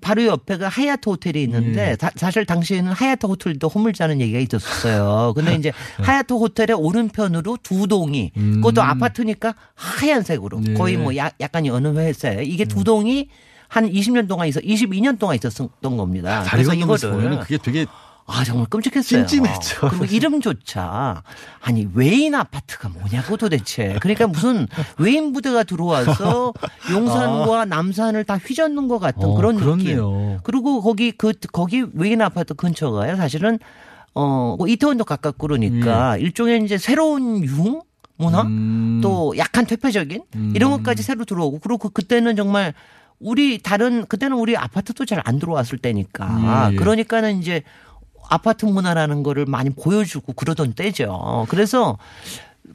[0.00, 1.96] 바로 옆에가 하얏트 호텔이 있는데 예.
[1.96, 5.32] 다- 사실 당시에는 하얏트 호텔도 허물자는 얘기가 있었어요.
[5.34, 8.40] 근데 이제 하얏트 호텔의 오른편으로 두 동이 네.
[8.40, 8.54] 음.
[8.56, 10.74] 그것도 아파트니까 하얀색으로 예.
[10.74, 13.28] 거의 뭐 야- 약간 연회색 이게 두 동이
[13.68, 16.44] 한 20년 동안 있어 22년 동안 있었던 겁니다.
[16.44, 17.86] 다리 그래서 이거를 보면 그게 되게
[18.28, 19.24] 아 정말 끔찍했어요.
[19.26, 19.88] 찜찜했죠.
[19.88, 21.22] 그리고 이름조차
[21.60, 23.96] 아니 외인 아파트가 뭐냐고 도대체.
[24.00, 24.66] 그러니까 무슨
[24.98, 26.52] 외인 부대가 들어와서
[26.90, 29.26] 용산과 남산을 다 휘젓는 것 같은 아.
[29.26, 29.96] 어, 그런 느낌.
[29.96, 30.40] 그렇네요.
[30.42, 33.16] 그리고 거기 그 거기 외인 아파트 근처가요.
[33.16, 33.58] 사실은
[34.14, 37.82] 어 이태원도 가깝고 그러니까 일종의 이제 새로운 융
[38.16, 39.00] 문화 음.
[39.02, 40.22] 또 약간 퇴폐적인
[40.54, 42.72] 이런 것까지 새로 들어오고 그리고 그때는 정말
[43.20, 46.76] 우리 다른 그때는 우리 아파트도 잘 안 들어왔을 때니까 예, 예.
[46.76, 47.62] 그러니까는 이제
[48.28, 51.46] 아파트 문화라는 거를 많이 보여주고 그러던 때죠.
[51.48, 51.98] 그래서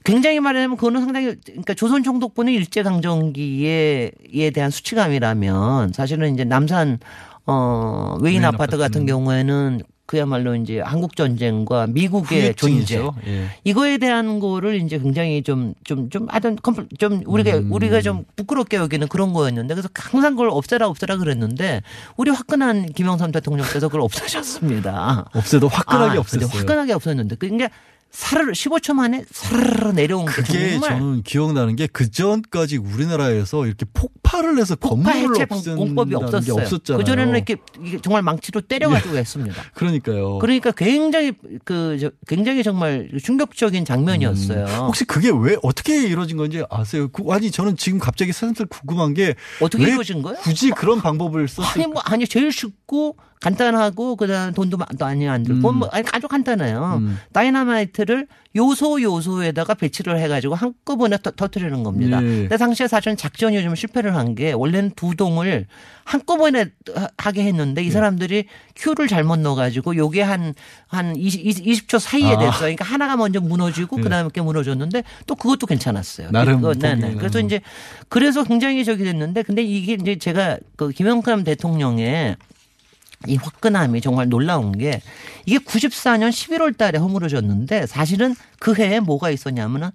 [0.04, 7.00] 굉장히 말하자면 그거는 상당히 그러니까 조선 총독부는 일제 강점기에 에 대한 수치감이라면 사실은 이제 남산
[7.46, 9.82] 어 외인 외인 아파트 같은 경우에는
[10.12, 13.02] 그야말로 이제 한국 전쟁과 미국의 존재.
[13.28, 13.46] 예.
[13.64, 17.72] 이거에 대한 거를 이제 굉장히 좀 좀 좀 하여튼 컴플- 좀 우리가 음.
[17.72, 21.82] 우리가 좀 부끄럽게 여기는 그런 거였는데 그래서 항상 그걸 없애라 없애라 그랬는데
[22.18, 25.30] 우리 화끈한 김영삼 대통령께서 그걸 없애셨습니다.
[25.34, 26.54] 없애도 화끈하게 아, 없앴어요.
[26.58, 27.70] 화끈하게 없었는데 그게
[28.12, 34.58] 사르르 15초 만에 사르르 내려온 게 그게 저는 기억나는 게 그 전까지 우리나라에서 이렇게 폭발을
[34.60, 36.54] 해서 건물을 없앤다는 공법이 게 없었어요.
[36.64, 36.98] 없었잖아요.
[37.00, 37.56] 그 전에는 이렇게
[38.02, 39.62] 정말 망치로 때려가지고 했습니다.
[39.74, 40.40] 그러니까요.
[40.40, 41.34] 그러니까 굉장히
[41.66, 44.66] 그 저- 굉장히 정말 충격적인 장면이었어요.
[44.66, 47.08] 음, 혹시 그게 왜 어떻게 이루어진 건지 아세요?
[47.10, 50.38] 그, 아니 저는 지금 갑자기 새삼스레 궁금한 게 어떻게 왜 이루어진 거예요?
[50.40, 51.74] 굳이 그런 방법을 썼을까?
[51.76, 55.76] 아니 뭐 아니 제일 쉽고 간단하고 그다음 돈도 많이 안 들고 음.
[55.78, 57.02] 뭐 아주 간단해요.
[57.34, 62.22] 다이나마이트를 요소 요소에다가 배치를 해가지고 한꺼번에 터, 터뜨리는 겁니다.
[62.22, 62.26] 예.
[62.28, 65.66] 근데 당시에 사실은 작전이 좀 실패를 한 게 원래는 두 동을
[66.06, 67.92] 한꺼번에 하- 하게 했는데 이 예.
[67.92, 70.54] 사람들이 큐를 잘못 넣어가지고 요게 한,
[70.88, 72.38] 한 20, 20초 사이에 아.
[72.38, 72.60] 됐어요.
[72.60, 74.04] 그러니까 하나가 먼저 무너지고 예.
[74.04, 76.30] 그 다음에 게 무너졌는데 또 그것도 괜찮았어요.
[76.32, 76.96] 나름 그거, 네네.
[77.02, 77.18] 동의는.
[77.18, 77.60] 그래서 이제
[78.08, 82.36] 그래서 굉장히 저기 됐는데 근데 이게 이제 제가 그 김영삼 대통령의
[83.28, 85.02] 이 화끈함이 정말 놀라운 게
[85.46, 89.92] 이게 94년 11월 달에 허물어졌는데 사실은 그 해에 뭐가 있었냐면은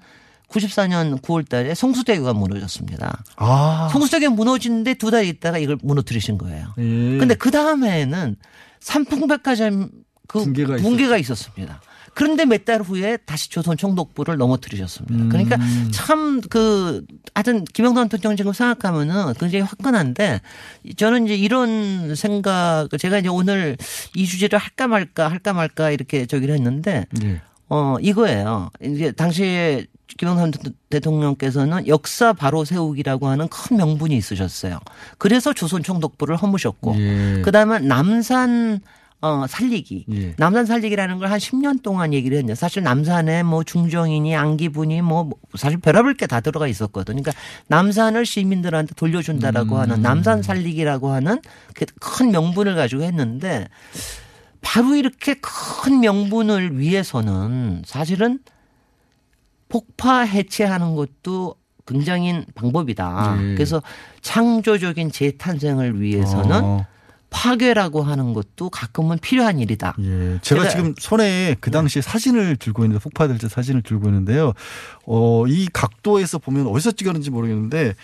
[0.49, 3.25] 94년 9월 달에 성수대교가 무너졌습니다.
[3.37, 3.89] 아.
[3.93, 6.69] 성수대교 무너지는데 두 달 있다가 이걸 무너뜨리신 거예요.
[6.79, 6.83] 예.
[7.19, 8.37] 근데 그 다음에는
[8.81, 9.91] 삼풍백화점
[10.29, 11.81] 그 붕괴가 붕괴가, 있었습니다.
[12.17, 15.29] 그런데 몇 달 후에 다시 조선 총독부를 넘어뜨리셨습니다.
[15.29, 15.91] 그러니까 음.
[15.93, 17.05] 참그
[17.35, 20.41] 하여튼 김영삼 대통령 지금 생각하면은 굉장히 화끈한데
[20.97, 23.77] 저는 이제 이런 생각 제가 이제 오늘
[24.15, 27.41] 이 주제를 할까 말까 할까 말까 이렇게 저기를 했는데 예.
[27.69, 28.71] 어 이거예요.
[28.83, 29.87] 이제 당시에
[30.19, 34.79] 김영삼 대- 대통령께서는 역사 바로 세우기라고 하는 큰 명분이 있으셨어요.
[35.19, 37.43] 그래서 조선 총독부를 허무셨고 예.
[37.45, 38.81] 그다음에 남산
[39.23, 40.05] 어 살리기.
[40.13, 40.35] 예.
[40.37, 45.79] 남산 살리기라는 걸 한 10년 동안 얘기를 했는데 사실 남산에 뭐 중정이니 안기분이 뭐 사실
[45.79, 47.23] 별의별 게 다 들어가 있었거든요.
[47.23, 47.33] 그러니까
[47.69, 49.81] 남산을 시민들한테 돌려준다라고 음.
[49.81, 51.41] 하는 남산 살리기라고 하는
[51.75, 53.67] 그큰 명분을 가지고 했는데
[54.61, 58.41] 바로 이렇게 큰 명분을 위해서는 사실은
[59.69, 61.55] 폭파 해체하는 것도
[61.87, 63.37] 굉장히 방법이다.
[63.41, 63.55] 예.
[63.55, 63.83] 그래서
[64.21, 66.87] 창조적인 재탄생을 위해서는 어.
[67.37, 69.95] 파괴라고 하는 것도 가끔은 필요한 일이다.
[70.01, 70.39] 예.
[70.41, 74.55] 제가 지금 손에 그 당시 사진을 들고 있는데 폭파될 때 사진을 들고 있는데요.
[75.05, 77.95] 어, 이 각도에서 보면 어디서 찍었는지 모르겠는데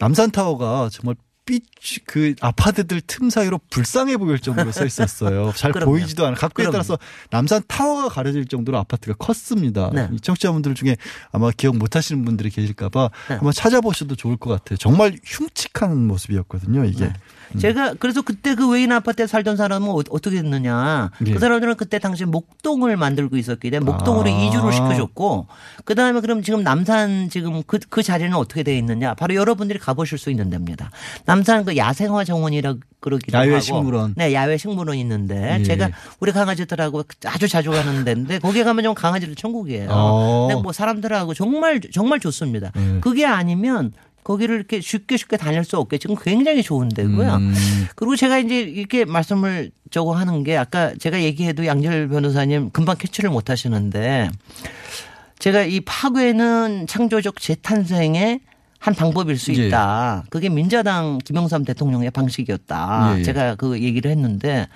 [0.00, 1.14] 남산타워가 정말
[1.46, 1.60] 삐,
[2.04, 5.52] 그 아파트들 틈 사이로 불쌍해 보일 정도로 서 있었어요.
[5.56, 5.92] 잘 그럼요.
[5.92, 6.34] 보이지도 않아.
[6.34, 6.72] 각도에 그럼요.
[6.72, 6.98] 따라서
[7.30, 9.90] 남산 타워가 가려질 정도로 아파트가 컸습니다.
[9.94, 10.08] 네.
[10.12, 10.96] 이 청취자분들 중에
[11.30, 13.34] 아마 기억 못 하시는 분들이 계실까봐 네.
[13.34, 14.76] 한번 찾아보셔도 좋을 것 같아요.
[14.78, 17.06] 정말 흉측한 모습이었거든요, 이게.
[17.06, 17.12] 네.
[17.58, 21.10] 제가 그래서 그때 그 외인 아파트에 살던 사람은 어- 어떻게 됐느냐.
[21.26, 21.32] 예.
[21.32, 24.32] 그 사람들은 그때 당시에 목동을 만들고 있었기 때문에 목동으로 아.
[24.32, 25.46] 이주를 시켜줬고
[25.84, 29.14] 그 다음에 그럼 지금 남산 지금 그, 그 자리는 어떻게 되어 있느냐.
[29.14, 30.90] 바로 여러분들이 가보실 수 있는 데입니다.
[31.24, 33.60] 남산 그 야생화 정원이라고 그러기도 야외 하고.
[33.60, 34.14] 식물원.
[34.16, 35.62] 네, 야외 식물원 있는데 예.
[35.64, 35.90] 제가
[36.20, 39.88] 우리 강아지들하고 아주 자주 가는 데인데 거기 가면 좀 강아지들 천국이에요.
[39.90, 40.46] 어.
[40.48, 42.70] 근데 뭐 사람들하고 정말 정말 좋습니다.
[42.76, 43.00] 예.
[43.00, 43.92] 그게 아니면
[44.30, 47.34] 거기를 이렇게 쉽게 쉽게 다닐 수 없게 지금 굉장히 좋은 데고요.
[47.34, 47.54] 음.
[47.96, 53.28] 그리고 제가 이제 이렇게 말씀을 저거 하는 게 아까 제가 얘기해도 양절 변호사님 금방 캐치를
[53.30, 54.30] 못 하시는데
[55.40, 58.40] 제가 이 파괴는 창조적 재탄생의
[58.80, 59.66] 한 방법일 수 예.
[59.66, 60.24] 있다.
[60.30, 63.12] 그게 민자당 김영삼 대통령의 방식이었다.
[63.14, 63.22] 예, 예.
[63.22, 64.68] 제가 그 얘기를 했는데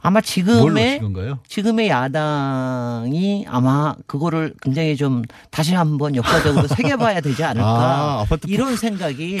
[0.00, 1.00] 아마 지금의?
[1.46, 9.40] 지금의 야당이 아마 그거를 굉장히 좀 다시 한번 역사적으로 새겨봐야 되지 않을까 아, 이런 생각이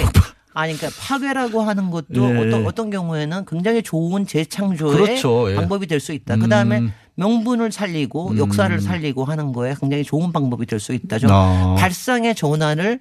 [0.52, 2.38] 아니 그러니까 파괴라고 하는 것도 예.
[2.46, 5.50] 어떤 어떤 경우에는 굉장히 좋은 재창조의 그렇죠.
[5.50, 5.54] 예.
[5.54, 6.36] 방법이 될 수 있다.
[6.36, 6.92] 그다음에 음.
[7.14, 8.38] 명분을 살리고 음.
[8.38, 11.18] 역사를 살리고 하는 거에 굉장히 좋은 방법이 될 수 있다.
[11.18, 11.74] 좀 아.
[11.78, 13.00] 발상의 전환을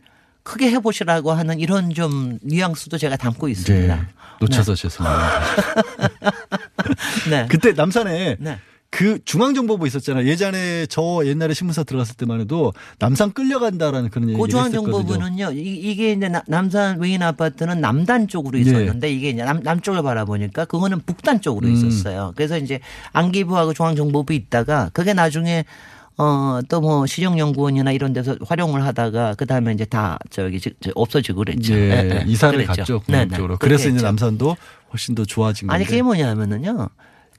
[0.49, 3.95] 크게 해보시라고 하는 이런 좀 뉘앙스도 제가 담고 있습니다.
[3.95, 4.01] 네.
[4.41, 5.39] 놓쳐서 죄송합니다.
[7.29, 7.45] 네.
[7.49, 8.57] 그때 남산에 네.
[8.91, 10.25] 그 중앙정보부 있었잖아요.
[10.25, 14.81] 예전에 저 옛날에 신문사 들어갔을 때만 해도 남산 끌려간다라는 그런 얘기를 했었거든요.
[14.81, 18.61] 고중앙정보부는요, 이- 이게 이제 나- 남산 외인 아파트는 남단 쪽으로 네.
[18.63, 21.73] 있었는데 이게 이제 남, 남쪽을 바라보니까 그거는 북단 쪽으로 음.
[21.73, 22.33] 있었어요.
[22.35, 22.79] 그래서 이제
[23.13, 25.65] 안기부하고 중앙정보부 있다가 그게 나중에
[26.19, 30.59] 어, 또 뭐 시정연구원이나 이런 데서 활용을 하다가 그 다음에 이제 다 저기
[30.95, 31.73] 없어지고 그랬죠.
[31.73, 32.23] 예, 예, 예.
[32.27, 32.99] 이사를 그랬죠.
[32.99, 33.01] 갔죠.
[33.07, 33.37] 네, 네.
[33.37, 34.05] 그렇게 그래서 이제 했죠.
[34.05, 34.55] 남산도
[34.91, 35.89] 훨씬 더 좋아진 아니 건데.
[35.89, 36.89] 그게 뭐냐면은요.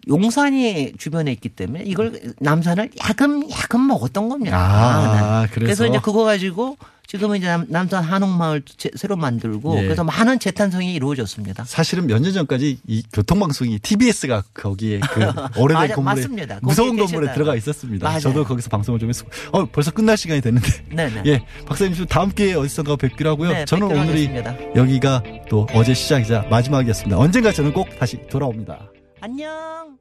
[0.09, 4.57] 용산이 주변에 있기 때문에 이걸 남산을 야금야금 먹었던 겁니다.
[4.59, 5.49] 아, 네.
[5.53, 5.87] 그래서?
[5.87, 6.79] 이제 그거 가지고
[7.11, 9.83] 지금은 이제 남, 남산 한옥마을 제- 새로 만들고 예.
[9.83, 11.65] 그래서 많은 재탄성이 이루어졌습니다.
[11.65, 15.21] 사실은 몇 년 전까지 이 교통방송이 TBS가 거기에 그
[15.61, 16.59] 오래된 맞아, 건물에 맞습니다.
[16.63, 17.35] 무서운 건물에 계시다가.
[17.35, 18.07] 들어가 있었습니다.
[18.07, 18.21] 맞아요.
[18.21, 21.23] 저도 거기서 방송을 좀 했고, 어 벌써 끝날 시간이 됐는데, 네네.
[21.27, 23.51] 예 박사님 좀 다음 기회에 어디선가 뵙기로 하고요.
[23.51, 24.57] 네, 저는 오늘이 하겠습니다.
[24.77, 27.19] 여기가 또 어제 시작이자 마지막이었습니다.
[27.19, 28.89] 언젠가 저는 꼭 다시 돌아옵니다.
[29.21, 29.99] 안녕.